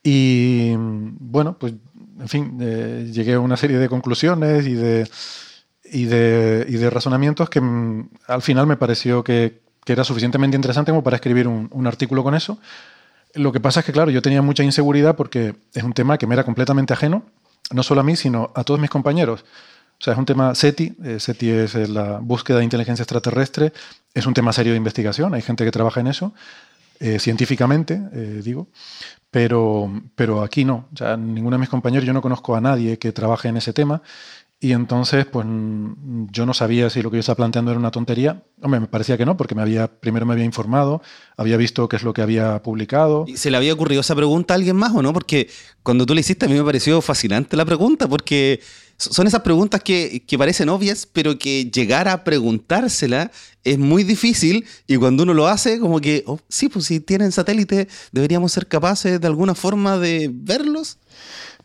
[0.09, 1.75] Y bueno, pues
[2.21, 5.11] en fin, eh, llegué a una serie de conclusiones y de,
[5.83, 10.55] y de, y de razonamientos que mm, al final me pareció que, que era suficientemente
[10.55, 12.61] interesante como para escribir un, artículo con eso.
[13.35, 16.29] Lo que pasa es que, claro, yo tenía mucha inseguridad porque es un tema que
[16.29, 17.25] me era completamente ajeno,
[17.73, 19.45] no solo a mí, sino a todos mis compañeros.
[19.99, 23.73] O sea, es un tema SETI, eh, SETI es eh, la búsqueda de inteligencia extraterrestre,
[24.15, 26.33] es un tema serio de investigación, hay gente que trabaja en eso,
[27.19, 28.01] científicamente,
[28.43, 28.69] digo,
[29.37, 30.89] pero, pero aquí no.
[30.95, 33.75] O sea, ninguno de mis compañeros, yo no conozco a nadie que trabaje en ese
[33.75, 34.01] tema
[34.59, 38.43] y entonces, pues yo no sabía si lo que yo estaba planteando era una tontería.
[38.63, 41.03] Hombre, me parecía que no, porque me había, primero me había informado,
[41.37, 43.27] había visto qué es lo que había publicado.
[43.29, 45.13] ¿Y se le había ocurrido esa pregunta a alguien más o no?
[45.13, 45.51] Porque
[45.83, 48.61] cuando tú le hiciste, a mí me pareció fascinante la pregunta, porque
[48.97, 53.31] son esas preguntas que, que parecen obvias, pero que llegar a preguntársela
[53.63, 54.65] es muy difícil.
[54.87, 58.67] Y cuando uno lo hace, como que, oh, sí, pues si tienen satélite, deberíamos ser
[58.67, 60.97] capaces de alguna forma de verlos.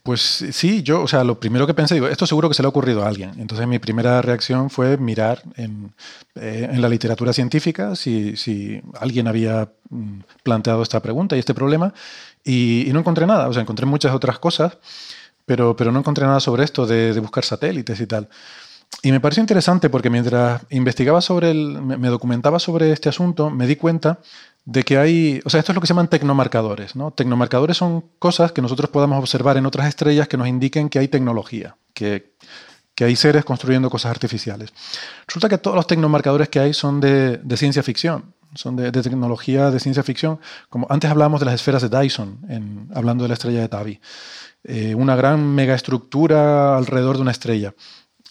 [0.03, 0.19] Pues
[0.51, 2.69] sí, yo, o sea, lo primero que pensé, digo, esto seguro que se le ha
[2.69, 3.33] ocurrido a alguien.
[3.37, 5.93] Entonces mi primera reacción fue mirar en,
[6.35, 11.93] eh, la literatura científica si, alguien había mm, planteado esta pregunta y este problema
[12.43, 13.47] y, no encontré nada.
[13.47, 14.79] O sea, encontré muchas otras cosas,
[15.45, 18.27] pero, pero no encontré nada sobre esto de, buscar satélites y tal.
[19.03, 23.67] Y me pareció interesante porque mientras investigaba sobre el, me documentaba sobre este asunto, me
[23.67, 24.19] di cuenta
[24.65, 27.11] de que hay, o sea, esto es lo que se llaman tecnomarcadores, ¿no?
[27.11, 31.07] Tecnomarcadores son cosas que nosotros podamos observar en otras estrellas que nos indiquen que hay
[31.07, 32.33] tecnología, que,
[32.93, 34.71] que hay seres construyendo cosas artificiales.
[35.27, 39.71] Resulta que todos los tecnomarcadores que hay son de, de ciencia ficción, son de, tecnología
[39.71, 40.39] de ciencia ficción.
[40.69, 43.99] Como antes hablábamos de las esferas de Dyson, en, hablando de la estrella de Tabi.
[44.63, 47.73] Eh, una gran megaestructura alrededor de una estrella.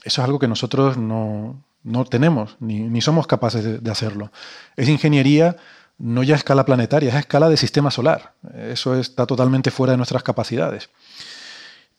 [0.05, 4.31] Eso es algo que nosotros no, no tenemos, ni, ni somos capaces de, de hacerlo.
[4.76, 5.57] Es ingeniería
[6.01, 8.35] no ya a escala planetaria, es a escala de sistema solar.
[8.55, 10.89] Eso está totalmente fuera de nuestras capacidades.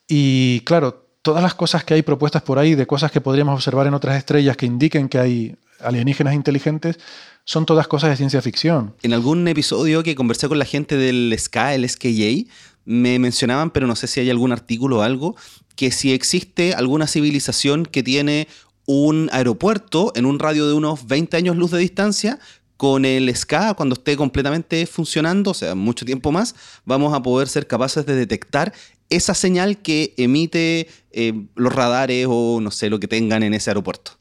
[0.07, 3.87] Y claro, todas las cosas que hay propuestas por ahí, de cosas que podríamos observar
[3.87, 6.99] en otras estrellas que indiquen que hay alienígenas inteligentes,
[7.45, 8.95] son todas cosas de ciencia ficción.
[9.03, 12.47] En algún episodio que conversé con la gente del SKA, el SKJ,
[12.85, 15.35] me mencionaban, pero no sé si hay algún artículo o algo,
[15.75, 18.47] que si existe alguna civilización que tiene
[18.85, 22.39] un aeropuerto en un radio de unos 20 años luz de distancia,
[22.81, 27.47] con el SCA, cuando esté completamente funcionando, o sea, mucho tiempo más, vamos a poder
[27.47, 28.73] ser capaces de detectar
[29.11, 33.69] esa señal que emite eh, los radares o no sé lo que tengan en ese
[33.69, 34.13] aeropuerto.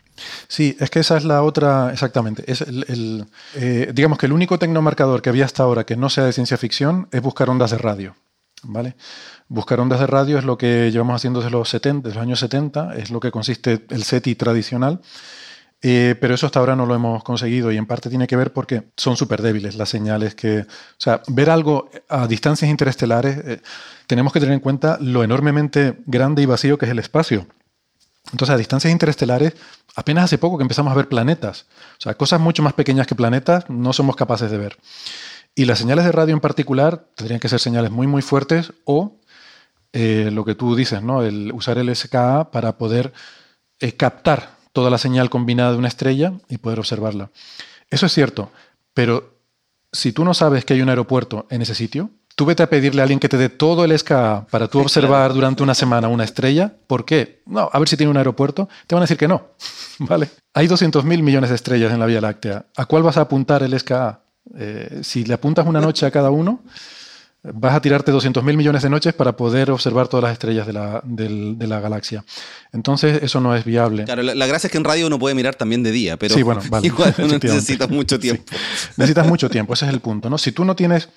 [0.46, 2.44] Sí, es que esa es la otra, exactamente.
[2.46, 6.24] Es el, eh, digamos que el único tecnomarcador que había hasta ahora que no sea
[6.24, 8.14] de ciencia ficción es buscar ondas de radio.
[8.62, 8.94] ¿Vale?
[9.48, 12.40] Buscar ondas de radio es lo que llevamos haciendo desde los, 70, desde los años
[12.40, 15.00] 70, es lo que consiste el SETI tradicional.
[15.82, 18.52] Eh, pero eso hasta ahora no lo hemos conseguido y en parte tiene que ver
[18.52, 20.60] porque son súper débiles las señales que...
[20.60, 20.66] O
[20.98, 23.62] sea, ver algo a distancias interestelares, eh,
[24.06, 27.46] tenemos que tener en cuenta lo enormemente grande y vacío que es el espacio.
[28.30, 29.54] Entonces, a distancias interestelares,
[29.96, 31.66] apenas hace poco que empezamos a ver planetas.
[31.98, 34.76] O sea, cosas mucho más pequeñas que planetas no somos capaces de ver.
[35.54, 39.16] Y las señales de radio en particular tendrían que ser señales muy, muy fuertes o
[39.92, 41.24] eh, lo que tú dices, ¿no?
[41.24, 43.12] El usar el SKA para poder
[43.96, 47.30] captar toda la señal combinada de una estrella y poder observarla.
[47.90, 48.50] Eso es cierto,
[48.94, 49.34] pero
[49.92, 53.02] si tú no sabes que hay un aeropuerto en ese sitio, tú vete a pedirle
[53.02, 56.24] a alguien que te dé todo el SKA para tú observar durante una semana una
[56.24, 56.72] estrella.
[56.86, 57.42] ¿Por qué?
[57.46, 58.68] No, a ver si tiene un aeropuerto.
[58.86, 59.48] Te van a decir que no.
[59.98, 60.30] ¿Vale?
[60.54, 62.66] Hay 200.000 millones de estrellas en la Vía Láctea.
[62.76, 64.20] ¿A cuál vas a apuntar el SKA?
[64.56, 66.62] Eh, si le apuntas una noche a cada uno,
[67.42, 71.00] vas a tirarte 200.000 millones de noches para poder observar todas las estrellas de la,
[71.04, 72.24] de la, galaxia.
[72.72, 74.04] Entonces, eso no es viable.
[74.04, 76.42] Claro, la, gracia es que en radio uno puede mirar también de día, pero sí,
[76.42, 78.44] bueno, igual necesitas mucho tiempo.
[78.96, 80.28] Necesitas mucho tiempo, ese es el punto.
[80.28, 80.38] ¿no?
[80.38, 81.08] Si tú no tienes,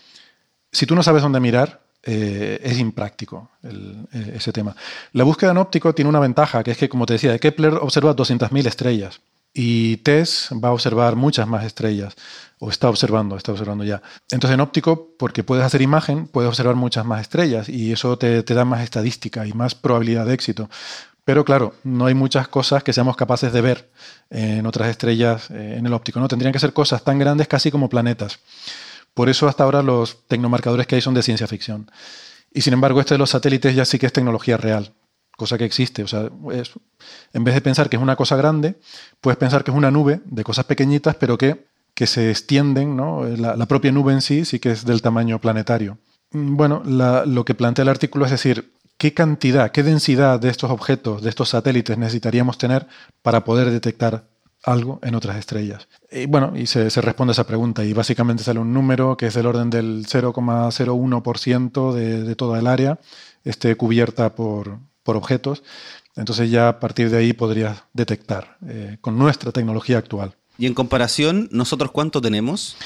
[0.72, 4.76] si tú no sabes dónde mirar, eh, es impráctico eh, ese tema.
[5.14, 8.16] La búsqueda en óptico tiene una ventaja, que es que, como te decía, Kepler observa
[8.16, 9.22] 200.000 estrellas
[9.54, 12.16] y TESS va a observar muchas más estrellas
[12.64, 14.02] o está observando, está observando ya.
[14.32, 18.42] Entonces en óptico, porque puedes hacer imagen, puedes observar muchas más estrellas y eso te,
[18.42, 20.70] da más estadística y más probabilidad de éxito.
[21.26, 23.92] Pero claro, no hay muchas cosas que seamos capaces de ver
[24.30, 26.22] en otras estrellas eh, en el óptico.
[26.22, 26.30] ¿no?
[26.30, 28.40] Tendrían que ser cosas tan grandes casi como planetas.
[29.14, 31.92] Por eso hasta ahora los tecnomarcadores que hay son de ciencia ficción.
[32.54, 34.94] Y sin embargo, este de los satélites ya sí que es tecnología real,
[35.36, 36.02] cosa que existe.
[36.02, 36.30] O sea,
[37.34, 38.80] en vez de pensar que es una cosa grande,
[39.20, 43.24] puedes pensar que es una nube de cosas pequeñitas, pero que que se extienden, ¿no?
[43.26, 45.98] la, propia nube en sí sí que es del tamaño planetario.
[46.32, 50.72] Mm, bueno, lo que plantea el artículo es decir, ¿qué cantidad, qué densidad de estos
[50.72, 52.88] objetos, de estos satélites necesitaríamos tener
[53.22, 54.26] para poder detectar
[54.64, 55.88] algo en otras estrellas?
[56.12, 59.34] Y bueno, y se, responde a esa pregunta y básicamente sale un número que es
[59.34, 63.00] del orden del 0,01% de, toda el área
[63.44, 65.64] esté cubierta por, por objetos.
[66.16, 70.36] Entonces ya a partir de ahí podrías detectar eh, con nuestra tecnología actual.
[70.58, 72.78] Y en comparación, ¿nosotros cuánto tenemos?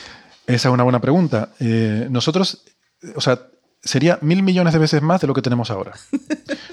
[0.45, 1.49] Esa es una buena pregunta.
[1.59, 2.63] Eh, nosotros,
[3.15, 3.41] o sea,
[3.81, 5.93] sería mil millones de veces más de lo que tenemos ahora.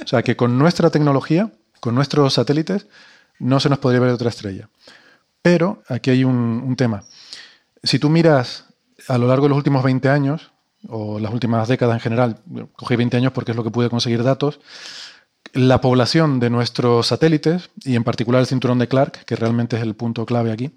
[0.02, 2.86] O sea, que con nuestra tecnología, con nuestros satélites,
[3.38, 4.68] no se nos podría ver otra estrella.
[5.42, 7.04] Pero aquí hay un, tema.
[7.82, 8.66] Si tú miras
[9.08, 10.52] a lo largo de los últimos 20 años,
[10.88, 12.38] o las últimas décadas en general,
[12.74, 14.60] cogí 20 años porque es lo que pude conseguir datos,
[15.54, 19.82] la población de nuestros satélites, y en particular el cinturón de Clark, que realmente es
[19.82, 20.72] el punto clave aquí,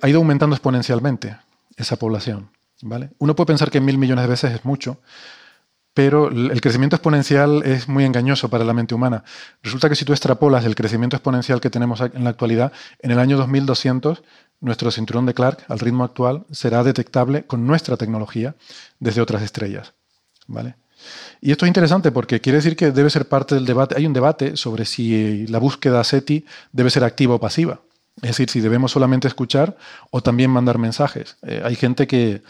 [0.00, 1.36] ha ido aumentando exponencialmente
[1.76, 2.50] esa población.
[2.82, 3.10] ¿vale?
[3.18, 5.00] Uno puede pensar que mil millones de veces es mucho,
[5.94, 9.24] pero el crecimiento exponencial es muy engañoso para la mente humana.
[9.62, 13.18] Resulta que si tú extrapolas el crecimiento exponencial que tenemos en la actualidad, en el
[13.18, 14.22] año 2200
[14.60, 18.54] nuestro cinturón de Clark, al ritmo actual, será detectable con nuestra tecnología
[19.00, 19.92] desde otras estrellas.
[20.46, 20.76] ¿vale?
[21.40, 23.96] Y esto es interesante porque quiere decir que debe ser parte del debate.
[23.96, 27.80] Hay un debate sobre si la búsqueda SETI debe ser activa o pasiva.
[28.16, 29.76] Es decir, si debemos solamente escuchar
[30.10, 31.36] o también mandar mensajes.
[31.42, 32.42] Eh, hay gente que,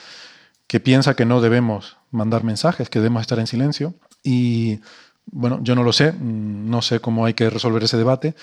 [0.66, 3.94] que piensa que no debemos mandar mensajes, que debemos estar en silencio.
[4.22, 4.80] Y
[5.26, 8.34] bueno, yo no lo sé, mm, no sé cómo hay que resolver ese debate,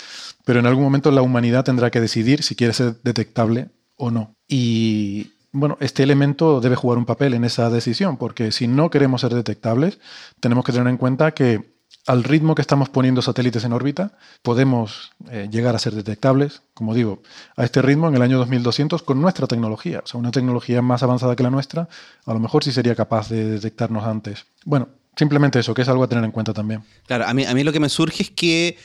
[0.46, 4.36] pero en algún momento la humanidad tendrá que decidir si quiere ser detectable o no.
[4.48, 9.22] Y bueno, este elemento debe jugar un papel en esa decisión, porque si no queremos
[9.22, 10.00] ser detectables,
[10.40, 15.12] tenemos que tener en cuenta que al ritmo que estamos poniendo satélites en órbita, podemos
[15.30, 17.22] eh, llegar a ser detectables, como digo,
[17.56, 20.02] a este ritmo en el año 2200 con nuestra tecnología.
[20.04, 21.88] O sea, una tecnología más avanzada que la nuestra,
[22.26, 24.46] a lo mejor sí sería capaz de detectarnos antes.
[24.66, 26.84] Bueno, simplemente eso, que es algo a tener en cuenta también.
[27.06, 28.78] Claro, a mí, a mí lo que me surge es que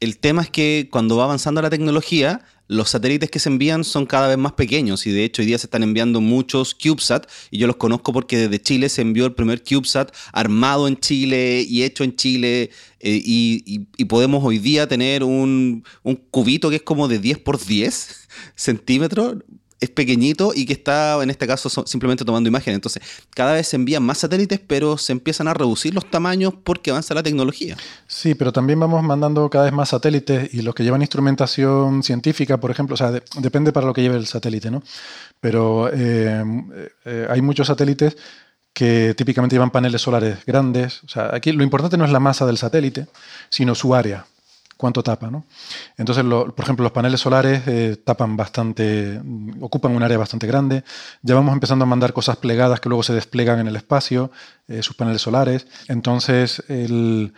[0.00, 2.40] el tema es que cuando va avanzando la tecnología,
[2.70, 5.58] los satélites que se envían son cada vez más pequeños y de hecho hoy día
[5.58, 9.32] se están enviando muchos CubeSat y yo los conozco porque desde Chile se envió el
[9.32, 15.24] primer CubeSat armado en Chile y hecho en Chile eh, y, podemos hoy día tener
[15.24, 19.38] un, un, cubito que es como de 10 por 10 centímetros
[19.80, 22.76] es pequeñito y que está en este caso simplemente tomando imágenes.
[22.76, 23.02] Entonces,
[23.34, 27.14] cada vez se envían más satélites, pero se empiezan a reducir los tamaños porque avanza
[27.14, 27.76] la tecnología.
[28.06, 32.60] Sí, pero también vamos mandando cada vez más satélites y los que llevan instrumentación científica,
[32.60, 34.82] por ejemplo, o sea, depende para lo que lleve el satélite, ¿no?
[35.40, 36.44] Pero eh,
[37.06, 38.16] eh, hay muchos satélites
[38.74, 41.02] que típicamente llevan paneles solares grandes.
[41.04, 43.06] O sea, aquí lo importante no es la masa del satélite,
[43.48, 44.26] sino su área
[44.80, 45.30] cuánto tapa.
[45.30, 45.44] ¿no?
[45.98, 49.20] Entonces, por ejemplo, los paneles solares eh, tapan bastante,
[49.60, 50.82] ocupan un área bastante grande.
[51.22, 54.32] Ya vamos empezando a mandar cosas plegadas que luego se desplegan en el espacio,
[54.66, 55.66] eh, sus paneles solares.
[55.88, 57.34] Entonces, el,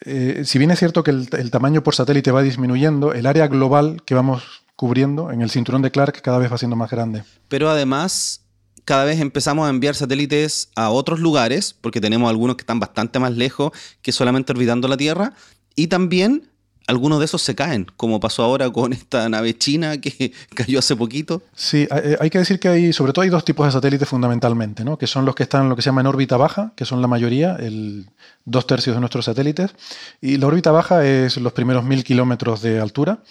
[0.00, 4.02] eh, si bien es cierto que el, tamaño por satélite va disminuyendo, el área global
[4.04, 7.22] que vamos cubriendo en el cinturón de Clark cada vez va siendo más grande.
[7.48, 8.40] Pero además,
[8.86, 13.18] cada vez empezamos a enviar satélites a otros lugares, porque tenemos algunos que están bastante
[13.18, 15.34] más lejos que solamente orbitando la Tierra,
[15.76, 16.51] y también
[16.92, 20.94] algunos de esos se caen, como pasó ahora con esta nave china que cayó hace
[20.94, 21.42] poquito.
[21.54, 24.84] Sí, eh, hay que decir que hay, sobre todo hay dos tipos de satélites fundamentalmente,
[24.84, 24.96] ¿no?
[24.96, 27.02] que son los que están en lo que se llama en órbita baja, que son
[27.02, 28.06] la mayoría, el
[28.44, 29.74] dos tercios de nuestros satélites,
[30.20, 33.22] y la órbita baja es los primeros mil kilómetros de altura,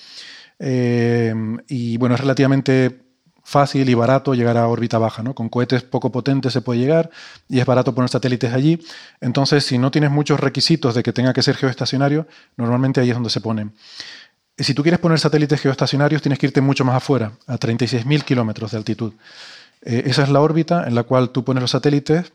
[0.60, 1.34] eh,
[1.68, 3.11] y bueno, es relativamente
[3.44, 5.34] fácil y barato llegar a órbita baja, ¿no?
[5.36, 7.10] Con cohetes poco potentes se puede llegar
[7.50, 8.80] y es barato poner satélites allí.
[9.20, 12.28] Entonces, si no tienes muchos requisitos de que tenga que ser geoestacionario,
[12.58, 13.74] normalmente ahí es donde se ponen.
[14.58, 18.24] Y si tú quieres poner satélites geoestacionarios, tienes que irte mucho más afuera, a 36.000
[18.24, 19.14] kilómetros de altitud.
[19.82, 22.32] Eh, esa es la órbita en la cual tú pones los satélites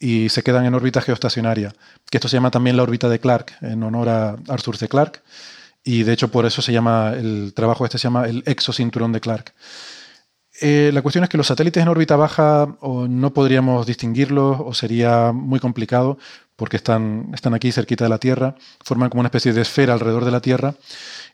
[0.00, 1.74] y se quedan en órbita geoestacionaria,
[2.10, 4.88] que esto se llama también la órbita de Clark, en honor a Arthur C.
[4.88, 5.22] Clarke,
[5.84, 9.20] y de hecho por eso se llama, el trabajo este se llama el exocinturón de
[9.20, 9.54] Clark.
[10.60, 14.74] Eh, la cuestión es que los satélites en órbita baja o no podríamos distinguirlos o
[14.74, 16.18] sería muy complicado
[16.56, 20.24] porque están, están aquí cerquita de la Tierra, forman como una especie de esfera alrededor
[20.24, 20.74] de la Tierra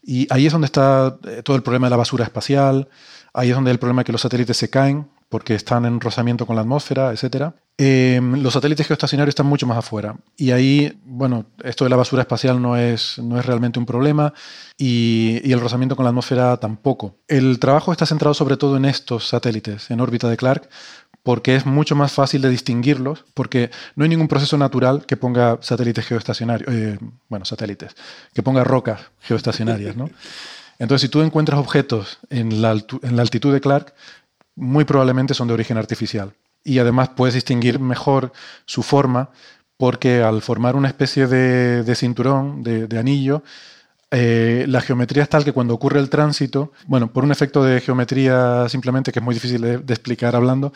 [0.02, 2.88] y ahí es donde está eh, todo el problema de la basura espacial,
[3.32, 6.46] ahí es donde el problema de que los satélites se caen porque están en rozamiento
[6.46, 7.54] con la atmósfera, etc.
[7.76, 10.16] Em, los satélites geoestacionarios están mucho más afuera.
[10.36, 14.32] Y ahí, bueno, esto de la basura espacial no es, no es realmente un problema
[14.78, 17.16] y, y, el rozamiento con la atmósfera tampoco.
[17.26, 20.68] El trabajo está centrado sobre todo en estos satélites, en órbita de Clark,
[21.24, 25.58] porque es mucho más fácil de distinguirlos, porque no hay ningún proceso natural que ponga
[25.62, 26.98] satélites geoestacionarios, eh,
[27.28, 27.96] bueno, satélites,
[28.34, 30.10] que ponga rocas geoestacionarias, ¿no?
[30.78, 33.94] Entonces, si tú encuentras objetos en la, en la altitud de Clark,
[34.56, 36.32] muy probablemente son de origen artificial.
[36.62, 38.32] Y además puedes distinguir mejor
[38.64, 39.30] su forma
[39.76, 43.42] porque al formar una especie de, cinturón, de, anillo,
[44.10, 47.80] eh, la geometría es tal que cuando ocurre el tránsito, bueno, por un efecto de
[47.80, 50.72] geometría simplemente que es muy difícil de, explicar hablando,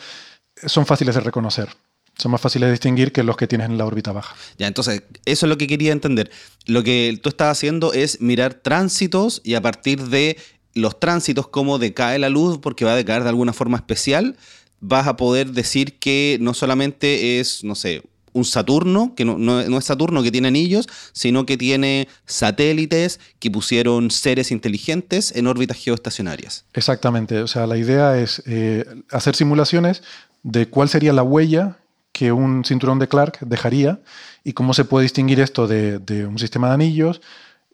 [0.65, 1.69] son fáciles de reconocer.
[2.17, 4.35] Son más fáciles de distinguir que los que tienes en la órbita baja.
[4.57, 6.29] Ya, entonces, eso es lo que quería entender.
[6.65, 10.37] Lo que tú estás haciendo es mirar tránsitos y a partir de
[10.73, 14.37] los tránsitos, cómo decae la luz, porque va a decaer de alguna forma especial,
[14.79, 19.85] vas a poder decir que no solamente es, no sé, un Saturno, que no, es
[19.85, 26.65] Saturno que tiene anillos, sino que tiene satélites que pusieron seres inteligentes en órbitas geoestacionarias.
[26.73, 30.03] Exactamente, o sea, la idea es eh, hacer simulaciones
[30.43, 31.77] de cuál sería la huella
[32.11, 33.99] que un cinturón de Clark dejaría
[34.43, 37.21] y cómo se puede distinguir esto de un sistema de anillos,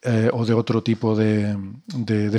[0.08, 1.58] eh, o de otro tipo de,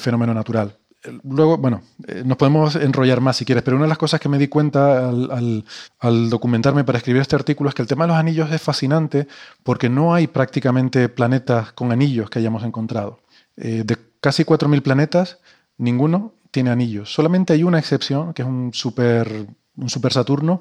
[0.01, 0.77] fenómeno natural.
[1.25, 4.29] Luego, bueno, eh, nos podemos enrollar más si quieres, pero una de las cosas que
[4.29, 8.17] me di cuenta al, documentarme para escribir este artículo es que el tema de los
[8.17, 9.27] anillos es fascinante
[9.65, 13.19] porque no hay prácticamente planetas con anillos que hayamos encontrado.
[13.57, 15.39] Eh, de casi 4.000 planetas,
[15.77, 17.13] ninguno tiene anillos.
[17.13, 19.47] Solamente hay una excepción, que es un super,
[19.77, 20.61] un super Saturno,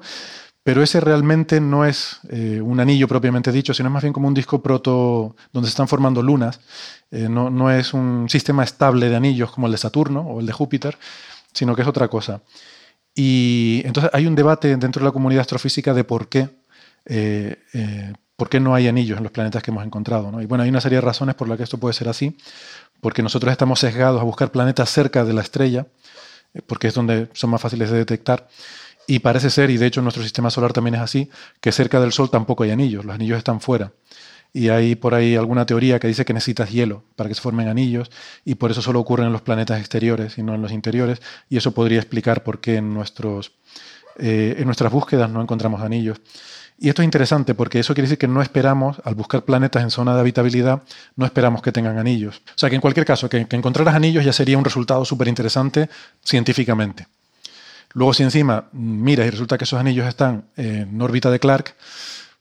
[0.66, 4.34] pero ese realmente no es eh, un anillo propiamente dicho, sino más bien como un
[4.34, 6.58] disco proto donde se están formando lunas.
[7.12, 10.46] Eh, no, no, es un sistema estable de anillos como el de Saturno o el
[10.46, 10.98] de Júpiter,
[11.52, 12.42] sino que es otra cosa.
[13.14, 16.48] Y entonces hay un debate dentro de la comunidad astrofísica de por qué,
[17.04, 20.32] eh, por qué no hay anillos en los planetas que hemos encontrado.
[20.32, 20.42] ¿no?
[20.42, 22.36] Y bueno, hay una serie de razones por las que esto puede ser así,
[23.00, 25.86] porque nosotros estamos sesgados a buscar planetas cerca de la estrella,
[26.66, 28.48] porque es donde son más fáciles de detectar.
[29.06, 31.30] Y parece ser, y de hecho nuestro sistema solar también es así,
[31.60, 33.92] que cerca del Sol tampoco hay anillos, los anillos están fuera.
[34.52, 37.68] Y hay por ahí alguna teoría que dice que necesitas hielo para que se formen
[37.68, 38.10] anillos
[38.44, 41.20] y por eso solo ocurren en los planetas exteriores y no en los interiores.
[41.50, 43.52] Y eso podría explicar por qué en, nuestros,
[44.18, 46.20] eh, en nuestras búsquedas no encontramos anillos.
[46.78, 49.90] Y esto es interesante porque eso quiere decir que no esperamos, al buscar planetas en
[49.90, 50.82] zona de habitabilidad,
[51.16, 52.42] no esperamos que tengan anillos.
[52.48, 55.28] O sea que en cualquier caso, que, que encontraras anillos ya sería un resultado súper
[55.28, 55.88] interesante
[56.24, 57.08] científicamente.
[57.96, 61.76] Luego, si encima miras y resulta que esos anillos están en órbita de Clark,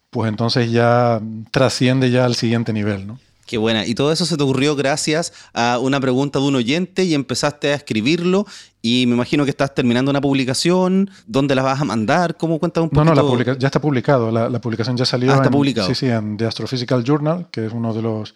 [0.10, 3.20] pues entonces ya trasciende ya al siguiente nivel, ¿no?
[3.45, 3.86] Qué buena.
[3.86, 7.72] Y todo eso se te ocurrió gracias a una pregunta de un oyente y empezaste
[7.72, 8.45] a escribirlo.
[8.82, 11.10] Y me imagino que estás terminando una publicación.
[11.26, 12.36] ¿Dónde la vas a mandar?
[12.36, 13.06] ¿Cómo cuentas un poco?
[13.06, 14.32] No, no, ya está publicado.
[14.32, 15.32] La, publicación ya salió.
[15.32, 15.88] Ah, está publicado.
[15.88, 18.36] Sí, sí, en The Astrophysical Journal, que es uno de los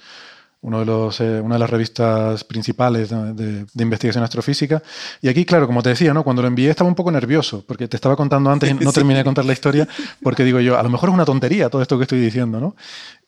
[0.61, 4.83] uno de los, eh, una de las revistas principales de, investigación astrofísica.
[5.21, 6.23] Y aquí, claro, como te decía, ¿no?
[6.23, 9.19] cuando lo envié estaba un poco nervioso, porque te estaba contando antes y no terminé
[9.19, 9.87] de contar la historia,
[10.21, 12.75] porque digo yo, a lo mejor es una tontería todo esto que estoy diciendo, ¿no?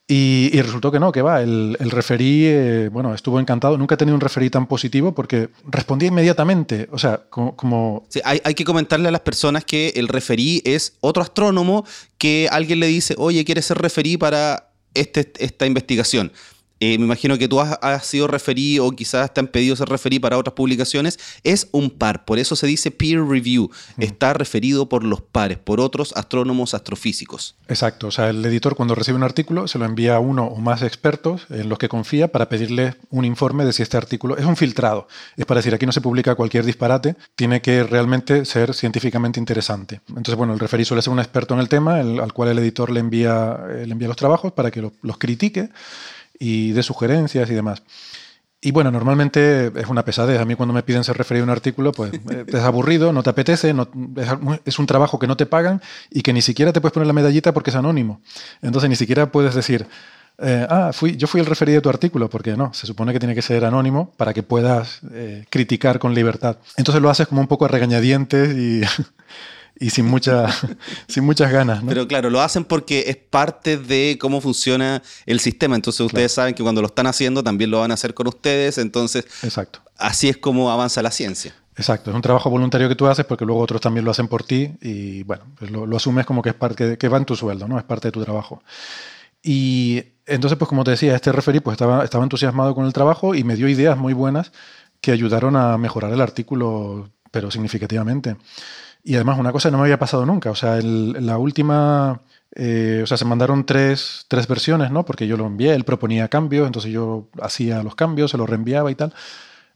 [0.08, 3.78] Y, resultó que no, que va, el, el referí, eh, bueno, estuvo encantado.
[3.78, 6.86] Nunca he tenido un referí tan positivo porque respondía inmediatamente.
[6.90, 8.06] O sea, como...
[8.24, 11.86] hay, hay, que comentarle a las personas que el referí es otro astrónomo
[12.18, 16.30] que alguien le dice, oye, ¿quieres ser referí para este, esta investigación?
[16.84, 20.18] Eh, me imagino que tú has, sido referí o quizás te han pedido ser referí
[20.18, 25.04] para otras publicaciones, es un par, por eso se dice peer review, está referido por
[25.04, 27.54] los pares, por otros astrónomos astrofísicos.
[27.68, 30.56] Exacto, o sea, el editor cuando recibe un artículo se lo envía a uno o
[30.56, 34.44] más expertos en los que confía para pedirle un informe de si este artículo es
[34.44, 35.06] un filtrado,
[35.36, 40.00] es para decir, aquí no se publica cualquier disparate, tiene que realmente ser científicamente interesante.
[40.08, 42.90] Entonces, bueno, el referí suele ser un experto en el tema, al cual el editor
[42.90, 45.70] le envía, eh, le envía los trabajos para que los critique
[46.42, 47.84] y de sugerencias y demás.
[48.60, 50.40] Y bueno, normalmente es una pesadez.
[50.40, 52.12] A mí cuando me piden ser referido a un artículo, pues
[52.46, 53.88] es aburrido, no te apetece, no,
[54.64, 55.80] es, un trabajo que no te pagan
[56.10, 58.20] y que ni siquiera te puedes poner la medallita porque es anónimo.
[58.60, 59.86] Entonces ni siquiera puedes decir,
[60.38, 63.20] eh, ah, fui, yo fui el referido de tu artículo, porque no, se supone que
[63.20, 66.56] tiene que ser anónimo para que puedas eh, criticar con libertad.
[66.76, 68.82] Entonces lo haces como un poco a regañadientes y...
[69.82, 70.46] y sin, mucha,
[71.08, 71.82] sin muchas ganas.
[71.86, 75.74] Pero claro, lo hacen porque es parte de cómo funciona el sistema.
[75.74, 78.78] Entonces ustedes saben que cuando lo están haciendo también lo van a hacer con ustedes.
[78.78, 79.80] Entonces, Exacto.
[79.98, 81.54] así es como avanza la ciencia.
[81.76, 84.44] Exacto, es un trabajo voluntario que tú haces porque luego otros también lo hacen por
[84.44, 87.66] ti y bueno, pues lo, asumes como que es parte que va en tu sueldo,
[87.66, 87.78] ¿no?
[87.78, 88.62] Es parte de tu trabajo.
[89.42, 93.34] Y entonces, pues como te decía, este referí pues estaba, estaba entusiasmado con el trabajo
[93.34, 94.52] y me dio ideas muy buenas
[95.00, 98.36] que ayudaron a mejorar el artículo, pero significativamente.
[99.04, 100.50] Y además, una cosa que no me había pasado nunca.
[100.50, 102.20] O sea, la última.
[102.54, 105.04] Eh, o sea, se mandaron tres, tres, versiones, ¿no?
[105.04, 108.90] Porque yo lo envié, él proponía cambios, entonces yo hacía los cambios, se los reenviaba
[108.90, 109.14] y tal.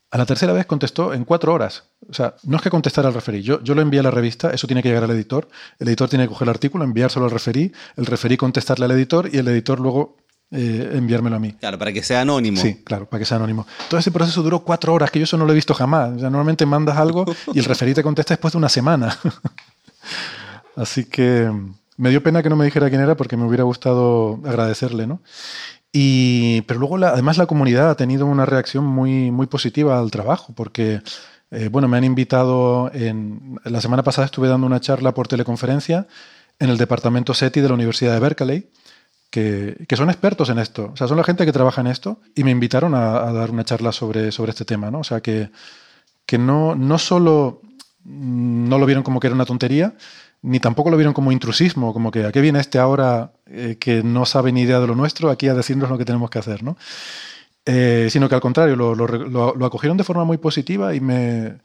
[0.09, 1.85] A la tercera vez contestó en cuatro horas.
[2.09, 3.41] O sea, no es que contestara al referí.
[3.41, 5.49] Yo, yo lo envié a la revista, eso tiene que llegar al editor.
[5.79, 9.29] El editor tiene que coger el artículo, enviárselo al referí, el referí contestarle al editor
[9.33, 10.15] y el editor luego
[10.51, 11.53] eh, enviármelo a mí.
[11.53, 12.61] Claro, para que sea anónimo.
[12.61, 13.67] Sí, claro, para que sea anónimo.
[13.89, 16.11] Todo ese proceso duró cuatro horas, que yo eso no lo he visto jamás.
[16.11, 19.17] normalmente mandas algo y el referí te contesta después de una semana.
[20.75, 21.51] Así que
[21.97, 25.21] me dio pena que no me dijera quién era porque me hubiera gustado agradecerle, ¿no?
[25.91, 30.53] Y, pero luego, además, la comunidad ha tenido una reacción muy, muy positiva al trabajo,
[30.55, 31.01] porque,
[31.49, 36.07] eh, bueno, me han invitado, en, la semana pasada estuve dando una charla por teleconferencia
[36.59, 38.69] en el departamento SETI de la Universidad de Berkeley,
[39.29, 40.91] que, son expertos en esto.
[40.93, 43.63] O sea, son la gente que trabaja en esto y me invitaron a, dar una
[43.63, 44.99] charla sobre, sobre este tema, ¿no?
[44.99, 45.51] O sea, que,
[46.25, 47.61] que no, no solo
[48.07, 49.95] no lo vieron como que era una tontería,
[50.41, 54.01] ni tampoco lo vieron como intrusismo, como que a qué viene este ahora eh, que
[54.01, 56.63] no sabe ni idea de lo nuestro aquí a decirnos lo que tenemos que hacer,
[56.63, 56.77] ¿no?
[57.65, 61.57] Eh, sino que al contrario, lo, lo, acogieron de forma muy positiva y me,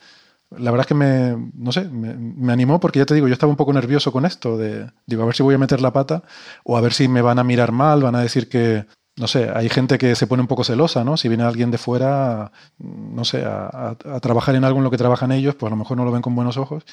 [0.58, 3.50] la verdad es que me, no sé, me, animó porque ya te digo, yo estaba
[3.50, 6.22] un poco nervioso con esto, de, digo, a ver si voy a meter la pata
[6.64, 8.86] o a ver si me van a mirar mal, van a decir que,
[9.16, 11.16] no sé, hay gente que se pone un poco celosa, ¿no?
[11.16, 15.32] Si viene alguien de fuera, no sé, a, trabajar en algo en lo que trabajan
[15.32, 16.84] ellos, pues a lo mejor no lo ven con buenos ojos.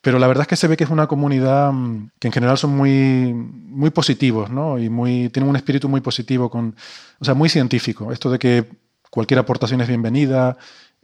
[0.00, 2.56] Pero la verdad es que se ve que es una comunidad mm, que en general
[2.58, 4.78] son muy, muy positivos, ¿no?
[4.78, 6.76] Y muy, tienen un espíritu muy positivo, con,
[7.18, 8.12] o sea, muy científico.
[8.12, 8.68] Esto de que
[9.10, 10.56] cualquier aportación es bienvenida,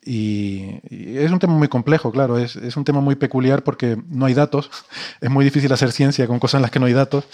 [0.04, 4.26] y, es un tema muy complejo, claro, es, es, un tema muy peculiar porque no
[4.26, 4.70] hay datos,
[5.20, 7.24] es muy difícil hacer ciencia con cosas en las que no hay datos,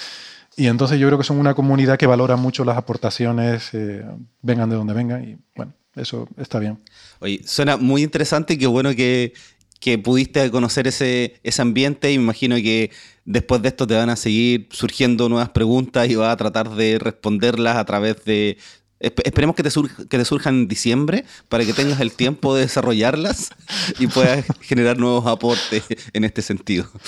[0.56, 4.04] y entonces yo creo que son una comunidad que valora mucho las aportaciones, eh,
[4.42, 6.78] vengan de donde vengan, y bueno, eso está bien.
[7.20, 9.32] Oye, suena muy interesante y qué bueno que,
[9.80, 12.90] que pudiste conocer ese, ese ambiente y me imagino que
[13.24, 16.98] después de esto te van a seguir surgiendo nuevas preguntas y vas a tratar de
[16.98, 18.58] responderlas a través de,
[19.00, 19.70] Esperemos que te,
[20.08, 23.50] que te surjan en diciembre para que tengas el tiempo de desarrollarlas
[23.98, 26.88] y puedas generar nuevos aportes en este sentido.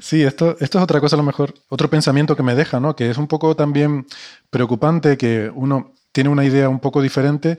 [0.00, 2.96] Sí, esto, esto es otra cosa, a lo mejor, otro pensamiento que me deja, ¿no?
[2.96, 4.06] Que es un poco también
[4.50, 7.58] preocupante que uno tiene una idea un poco diferente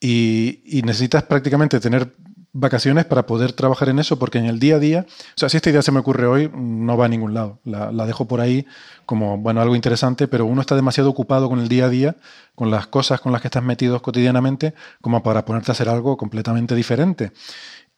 [0.00, 2.12] y necesitas prácticamente tener
[2.52, 5.56] vacaciones para poder trabajar en eso, porque en el día a día, o sea, si
[5.56, 7.60] esta idea se me ocurre hoy, no va a ningún lado.
[7.64, 8.66] La, dejo por ahí
[9.06, 12.16] como, bueno, algo interesante, pero uno está demasiado ocupado con el día a día,
[12.54, 16.16] con las cosas con las que estás metido cotidianamente, como para ponerte a hacer algo
[16.16, 17.32] completamente diferente.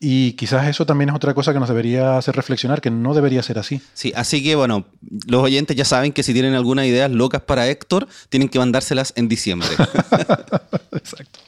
[0.03, 3.43] Y quizás eso también es otra cosa que nos debería hacer reflexionar, que no debería
[3.43, 3.83] ser así.
[3.93, 4.87] Sí, así que bueno,
[5.27, 9.13] los oyentes ya saben que si tienen algunas ideas locas para Héctor, tienen que mandárselas
[9.17, 9.69] en diciembre.
[10.93, 11.39] Exacto.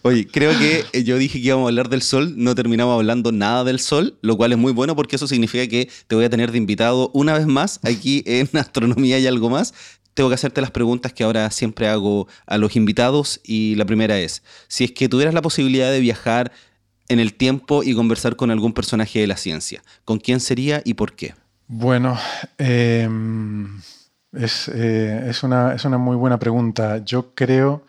[0.00, 3.30] Oye, creo que eh, yo dije que íbamos a hablar del sol, no terminamos hablando
[3.30, 6.30] nada del sol, lo cual es muy bueno porque eso significa que te voy a
[6.30, 9.74] tener de invitado una vez más aquí en Astronomía y algo más.
[10.14, 14.18] tengo que hacerte las preguntas que ahora siempre hago a los invitados y la primera
[14.18, 16.52] es, si es que tuvieras la posibilidad de viajar
[17.12, 20.94] en el tiempo y conversar con algún personaje de la ciencia, ¿con quién sería y
[20.94, 21.34] por qué?
[21.68, 22.18] Bueno,
[22.58, 23.80] em,
[24.32, 26.98] es, eh, es, una, es, una, muy buena pregunta.
[27.04, 27.84] Yo creo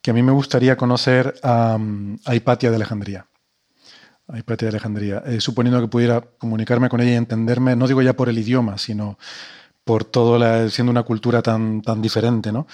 [0.00, 1.78] que a mí me gustaría conocer a,
[2.24, 3.26] a Hipatia de Alejandría.
[4.36, 5.22] Hipatia de Alejandría.
[5.26, 8.78] Eh, suponiendo que pudiera comunicarme con ella y entenderme, no digo ya por el idioma,
[8.78, 9.18] sino
[9.84, 12.66] por todo la, siendo una cultura tan, tan diferente, ¿no?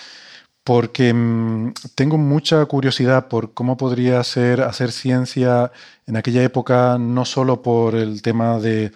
[0.65, 5.71] Porque mmm, tengo mucha curiosidad por cómo podría ser hacer ciencia
[6.07, 8.93] en aquella época, no solo por el tema de,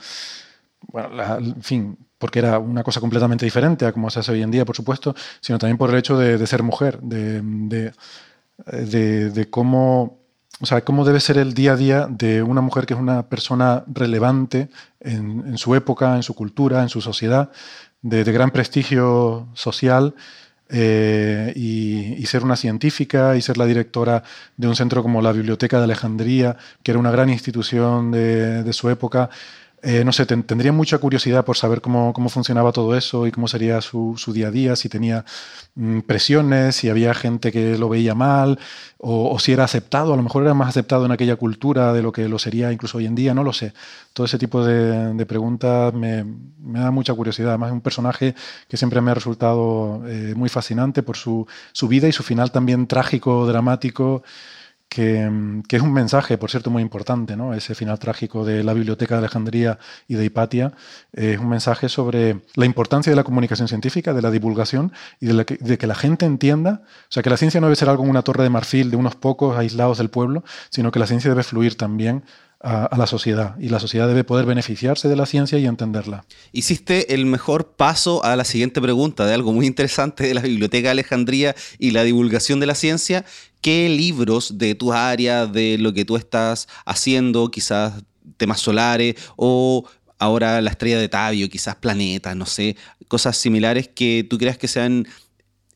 [0.93, 4.43] bueno, la, en fin, porque era una cosa completamente diferente a como se hace hoy
[4.43, 9.51] en día, por supuesto, sino también por el hecho de, ser mujer, de, de, de,
[9.51, 10.19] cómo,
[10.61, 13.29] o sea, cómo debe ser el día a día de una mujer que es una
[13.29, 14.69] persona relevante
[15.01, 17.51] en su época, en su cultura, en su sociedad,
[18.03, 20.15] de, gran prestigio social.
[20.71, 24.23] Eh, y, ser una científica y ser la directora
[24.59, 28.73] de un centro como la Biblioteca de Alejandría, que era una gran institución de, de
[28.75, 29.31] su época,
[29.83, 33.33] eh, no sé, ten, tendría mucha curiosidad por saber cómo, cómo, funcionaba todo eso y
[33.33, 35.25] cómo sería su, su día a día, si tenía
[35.77, 38.59] mm, presiones, si había gente que lo veía mal
[38.99, 42.11] o, si era aceptado, a lo mejor era más aceptado en aquella cultura de lo
[42.13, 43.73] que lo sería incluso hoy en día, no lo sé.
[44.13, 47.51] Todo ese tipo de, de preguntas me, me, da mucha curiosidad.
[47.51, 48.35] Además, es un personaje
[48.69, 52.51] que siempre me ha resultado eh, muy fascinante por su, su vida y su final
[52.51, 54.25] también trágico, dramático
[54.89, 55.31] que,
[55.71, 57.53] es un mensaje, por cierto, muy importante, ¿no?
[57.55, 60.73] ese final trágico de la Biblioteca de Alejandría y de Hipatia,
[61.13, 65.27] eh, es un mensaje sobre la importancia de la comunicación científica, de la divulgación y
[65.27, 68.05] de, la que, la gente entienda, o sea, que la ciencia no debe ser algo
[68.05, 71.31] en una torre de marfil de unos pocos aislados del pueblo, sino que la ciencia
[71.31, 72.25] debe fluir también
[72.61, 76.25] a, a, la sociedad y la sociedad debe poder beneficiarse de la ciencia y entenderla.
[76.51, 80.89] Hiciste el mejor paso a la siguiente pregunta de algo muy interesante de la Biblioteca
[80.89, 83.25] de Alejandría y la divulgación de la ciencia.
[83.61, 88.05] ¿Qué libros de tu área, de lo que tú estás haciendo, quizás
[88.37, 89.89] temas solares o
[90.19, 92.77] ahora la estrella de Tabio, quizás planetas, no sé,
[93.09, 95.07] cosas similares que tú creas que sean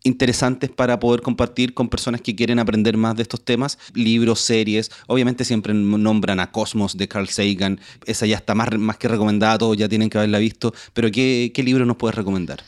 [0.05, 4.91] interesantes para poder compartir con personas que quieren aprender más de estos temas, libros, series,
[5.07, 9.59] obviamente siempre nombran a Cosmos de Carl Sagan, esa ya está más, más que recomendada,
[9.59, 12.63] todos ya tienen que haberla visto, pero ¿qué, qué libro nos puedes recomendar?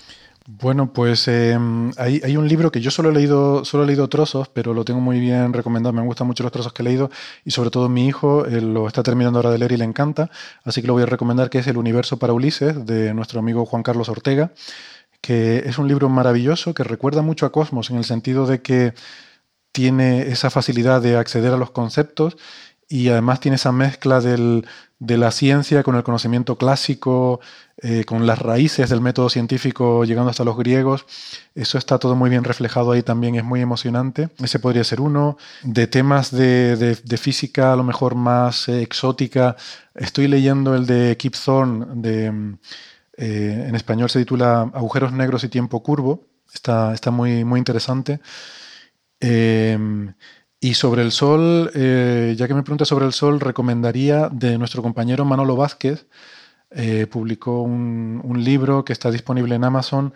[0.46, 4.48] Bueno, pues hay, hay, un libro que yo solo he leído, solo he leído trozos,
[4.48, 5.94] pero lo tengo muy bien recomendado.
[5.94, 7.10] Me gustan mucho los trozos que he leído
[7.46, 10.30] y sobre todo mi hijo lo está terminando ahora de leer y le encanta,
[10.62, 13.64] así que lo voy a recomendar que es El universo para Ulises de nuestro amigo
[13.64, 14.52] Juan Carlos Ortega
[15.24, 18.92] que es un libro maravilloso que recuerda mucho a Cosmos en el sentido de que
[19.72, 22.36] tiene esa facilidad de acceder a los conceptos
[22.90, 24.66] y además tiene esa mezcla del,
[24.98, 27.40] de la ciencia con el conocimiento clásico,
[27.78, 31.06] eh, con las raíces del método científico llegando hasta los griegos.
[31.54, 34.30] Eso está todo muy bien reflejado ahí también, es muy emocionante.
[34.42, 35.36] Ese podría ser uno.
[35.62, 39.56] De temas de, de, física a lo mejor más eh, exótica,
[39.94, 42.56] estoy leyendo el de Kip Thorne, de
[43.16, 46.26] eh, en español se titula Agujeros negros y tiempo curvo.
[46.52, 48.20] Está, está muy, muy interesante.
[50.60, 54.82] Y sobre el sol, eh, ya que me preguntas sobre el sol, recomendaría de nuestro
[54.82, 56.06] compañero Manolo Vázquez.
[56.70, 60.12] Eh, publicó un, un, libro que está disponible en Amazon,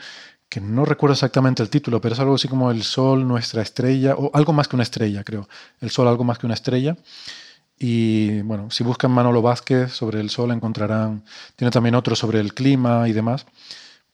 [0.49, 4.14] que no recuerdo exactamente el título, pero es algo así como El Sol, nuestra estrella,
[4.16, 5.49] o algo más que una estrella, creo.
[5.80, 6.97] El Sol, algo más que una estrella.
[7.78, 11.24] Y bueno, si buscan Manolo Vázquez sobre el sol encontrarán,
[11.57, 13.47] tiene también otro sobre el clima y demás,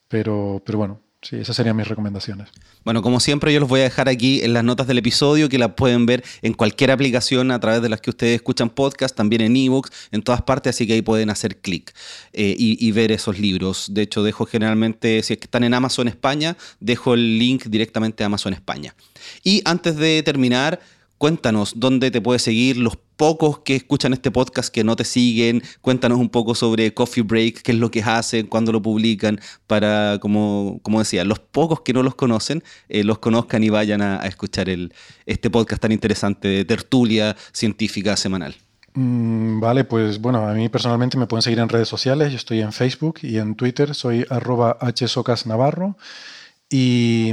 [0.09, 2.49] pero, pero bueno, sí, esas serían mis recomendaciones.
[2.85, 5.59] Bueno, como siempre yo los voy a dejar aquí en las notas del episodio, que
[5.59, 9.43] las pueden ver en cualquier aplicación a través de las que ustedes escuchan podcast, también
[9.43, 11.93] en ebooks, en todas partes, así que ahí pueden hacer clic
[12.33, 13.89] eh, y, y, ver esos libros.
[13.93, 18.22] De hecho, dejo generalmente, si es que están en Amazon España, dejo el link directamente
[18.22, 18.95] a Amazon España.
[19.43, 20.81] Y antes de terminar,
[21.18, 25.62] cuéntanos dónde te puedes seguir, los pocos que escuchan este podcast que no te siguen,
[25.80, 30.18] cuéntanos un poco sobre Coffee Break, qué es lo que hacen, cuándo lo publican, para,
[30.20, 34.24] como, como decía, los pocos que no los conocen, eh, los conozcan y vayan a,
[34.26, 34.92] escuchar el,
[35.26, 38.56] este podcast tan interesante de tertulia científica semanal.
[38.94, 42.60] Mm, vale, pues bueno, a mí personalmente me pueden seguir en redes sociales, yo estoy
[42.60, 45.96] en Facebook y en Twitter, soy arroba hsocasnavarro.
[46.70, 47.28] Y,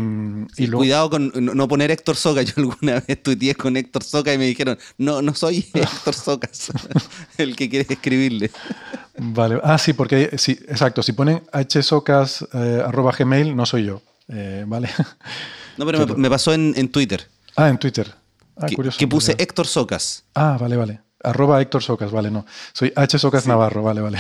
[0.58, 0.80] y luego...
[0.80, 2.42] Cuidado con no poner Héctor Soca.
[2.44, 6.72] Yo alguna vez tuiteé con Héctor Soca y me dijeron, no, no soy Héctor Socas,
[7.38, 8.52] el que quieres escribirle.
[9.18, 14.02] Vale, ah, sí, porque sí, exacto, si ponen hsocas eh, arroba gmail, no soy yo,
[14.30, 14.90] eh, ¿vale?
[15.78, 17.28] No, pero me, me, pasó en, en, Twitter.
[17.56, 18.14] Ah, en Twitter.
[18.58, 18.98] Ah, que, curioso.
[18.98, 20.24] Que puse Héctor Socas.
[20.36, 21.02] Ah, vale, vale.
[21.24, 22.46] Arroba Héctor Socas, vale, no.
[22.74, 23.20] Soy H.
[23.20, 23.50] Socas sí.
[23.50, 24.20] Navarro, vale, vale.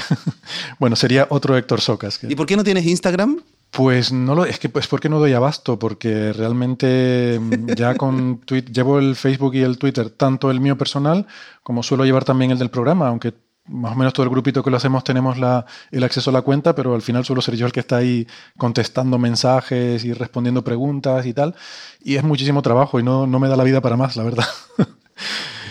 [0.79, 2.17] bueno, sería otro Héctor Socas.
[2.17, 2.27] Que...
[2.27, 3.41] ¿Y por qué no tienes Instagram?
[3.71, 8.39] Pues no lo, es que pues porque no doy abasto, porque realmente mm, ya con
[8.39, 11.25] Twitter llevo el Facebook y el Twitter, tanto el mío personal
[11.63, 13.33] como suelo llevar también el del programa, aunque
[13.67, 16.41] más o menos todo el grupito que lo hacemos tenemos la, el acceso a la
[16.41, 20.63] cuenta, pero al final suelo ser yo el que está ahí contestando mensajes y respondiendo
[20.63, 21.55] preguntas y tal.
[22.03, 24.45] Y es muchísimo trabajo y no, no me da la vida para más, la verdad.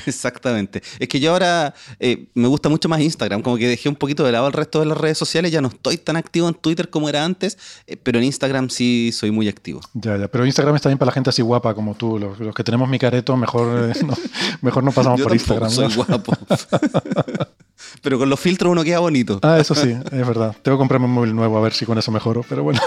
[0.06, 0.82] Exactamente.
[0.98, 4.24] Es que yo ahora eh, me gusta mucho más Instagram, como que dejé un poquito
[4.24, 6.90] de lado el resto de las redes sociales, ya no estoy tan activo en Twitter
[6.90, 9.80] como era antes, eh, pero en Instagram sí soy muy activo.
[9.94, 12.64] Ya, ya, pero Instagram está bien para la gente así guapa como tú, los, que
[12.64, 14.14] tenemos mi careto, mejor, eh, no,
[14.62, 15.70] mejor no pasamos por Instagram.
[15.70, 16.36] Soy guapo.
[18.02, 19.38] pero con los filtros uno queda bonito.
[19.42, 20.56] Ah, eso sí, es verdad.
[20.62, 22.80] Tengo que comprarme un móvil nuevo a ver si con eso mejoro, pero bueno.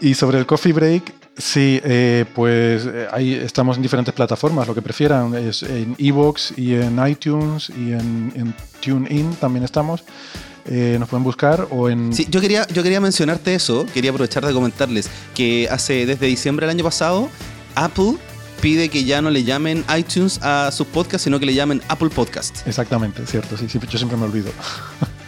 [0.00, 4.74] Y sobre el coffee break, sí, eh, pues eh, ahí estamos en diferentes plataformas, lo
[4.74, 10.04] que prefieran, es en Evox y en iTunes y en, TuneIn también estamos.
[10.66, 12.12] Eh, nos pueden buscar o en...
[12.12, 16.66] Sí, yo quería, yo quería mencionarte eso, quería aprovechar de comentarles que hace desde diciembre
[16.66, 17.28] del año pasado,
[17.76, 18.16] Apple
[18.60, 22.10] pide que ya no le llamen iTunes a sus podcasts, sino que le llamen Apple
[22.10, 22.66] Podcast.
[22.66, 24.50] Exactamente, cierto, sí, sí yo siempre me olvido.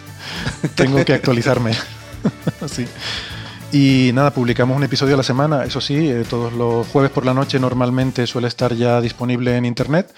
[0.74, 1.72] Tengo que actualizarme.
[2.66, 2.86] sí.
[3.70, 7.26] Y nada, publicamos un episodio a la semana, eso sí, eh, todos los jueves por
[7.26, 10.10] la noche normalmente suele estar ya disponible en internet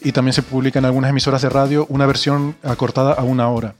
[0.00, 3.76] y también se publica en algunas emisoras de radio una versión acortada a una hora,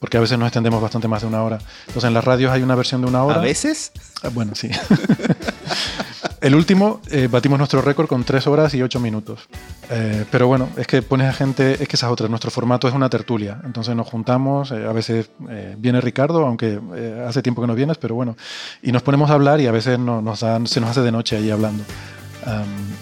[0.00, 1.60] porque a veces nos extendemos bastante más de una hora.
[1.86, 3.36] Entonces en las radios hay una versión de una hora.
[3.36, 3.92] ¿A veces?
[4.24, 4.68] Ah, bueno, sí.
[6.44, 9.48] El último, eh, batimos nuestro récord con 3 horas y 8 minutos.
[9.88, 12.86] Eh, pero bueno, es que pones a gente, es que esa es otra, nuestro formato
[12.86, 13.62] es una tertulia.
[13.64, 15.30] Entonces nos juntamos, eh, a veces
[15.78, 16.78] viene Ricardo, aunque
[17.26, 18.36] hace tiempo que no vienes, pero bueno,
[18.82, 21.36] y nos ponemos a hablar y a veces nos dan, se nos hace de noche
[21.36, 21.82] ahí hablando.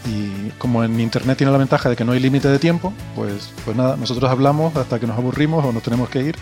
[0.06, 3.50] y como en Internet tiene la ventaja de que no hay límite de tiempo, pues,
[3.64, 6.36] pues nada, nosotros hablamos hasta que nos aburrimos o nos tenemos que ir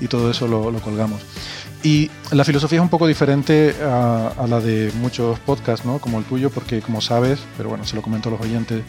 [0.00, 1.20] y todo eso lo, lo colgamos.
[1.82, 5.98] Y la filosofía es un poco diferente a, la de muchos podcasts, ¿no?
[5.98, 8.82] Como el tuyo, porque como sabes, pero bueno, se lo comento a los oyentes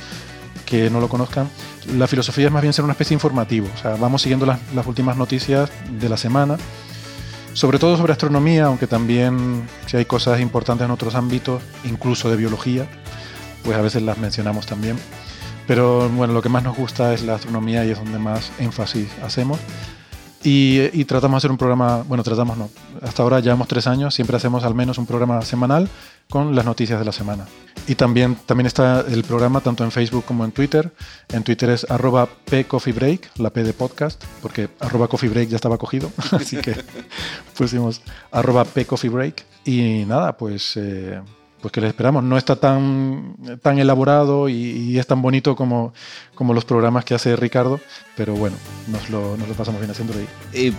[0.66, 1.50] que no lo conozcan,
[1.98, 3.68] la filosofía es más bien ser una especie informativo.
[3.74, 5.70] O sea, vamos siguiendo las, últimas noticias
[6.00, 6.58] de la semana,
[7.54, 12.38] sobre todo sobre astronomía, aunque también si hay cosas importantes en otros ámbitos, incluso de
[12.38, 12.88] biología,
[13.64, 14.98] pues a veces las mencionamos también.
[15.68, 19.10] Pero bueno, lo que más nos gusta es la astronomía y es donde más énfasis
[19.24, 19.60] hacemos.
[20.44, 22.70] Y, tratamos de hacer un programa, bueno, tratamos no,
[23.02, 25.88] hasta ahora llevamos tres años, siempre hacemos al menos un programa semanal
[26.30, 27.46] con las noticias de la semana.
[27.88, 30.92] Y también, también está el programa tanto en Facebook como en Twitter.
[31.30, 36.12] En Twitter es arroba pcoffeebreak, la P de podcast, porque arroba coffeebreak ya estaba cogido,
[36.32, 36.76] así que
[37.58, 39.46] pusimos arroba pcoffeebreak.
[39.66, 40.76] Y nada, pues...
[40.78, 41.22] Eh,
[41.62, 42.24] pues que les esperamos.
[42.24, 45.93] No está tan, tan elaborado y, es tan bonito como,
[46.36, 47.80] como los programas que hace Ricardo,
[48.16, 48.55] pero bueno,
[48.88, 50.28] nos lo, nos lo pasamos bien haciéndolo ahí.
[50.53, 50.74] Eh,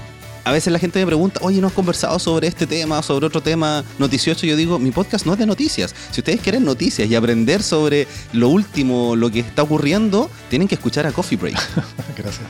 [0.44, 3.40] a veces la gente me pregunta, oye, ¿no has conversado sobre este tema, sobre otro
[3.40, 4.44] tema noticioso?
[4.44, 5.94] Yo digo, mi podcast no es de noticias.
[6.10, 10.74] Si ustedes quieren noticias y aprender sobre lo último, lo que está ocurriendo, tienen que
[10.74, 11.56] escuchar a Coffee Break.
[12.16, 12.46] Gracias.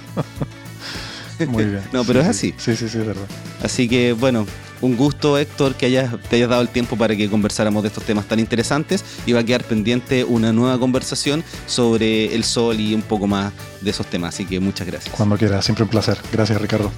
[1.51, 1.82] Muy bien.
[1.93, 2.55] no, pero es así.
[2.59, 3.26] Sí, sí, sí, es verdad.
[3.62, 4.47] Así que, bueno,
[4.80, 8.05] un gusto, Héctor, que hayas, te hayas dado el tiempo para que conversáramos de estos
[8.05, 9.05] temas tan interesantes.
[9.26, 13.53] Y va a quedar pendiente una nueva conversación sobre el sol y un poco más
[13.80, 14.34] de esos temas.
[14.34, 15.14] Así que muchas gracias.
[15.14, 16.18] Cuando quieras, siempre un placer.
[16.32, 16.90] Gracias, Ricardo.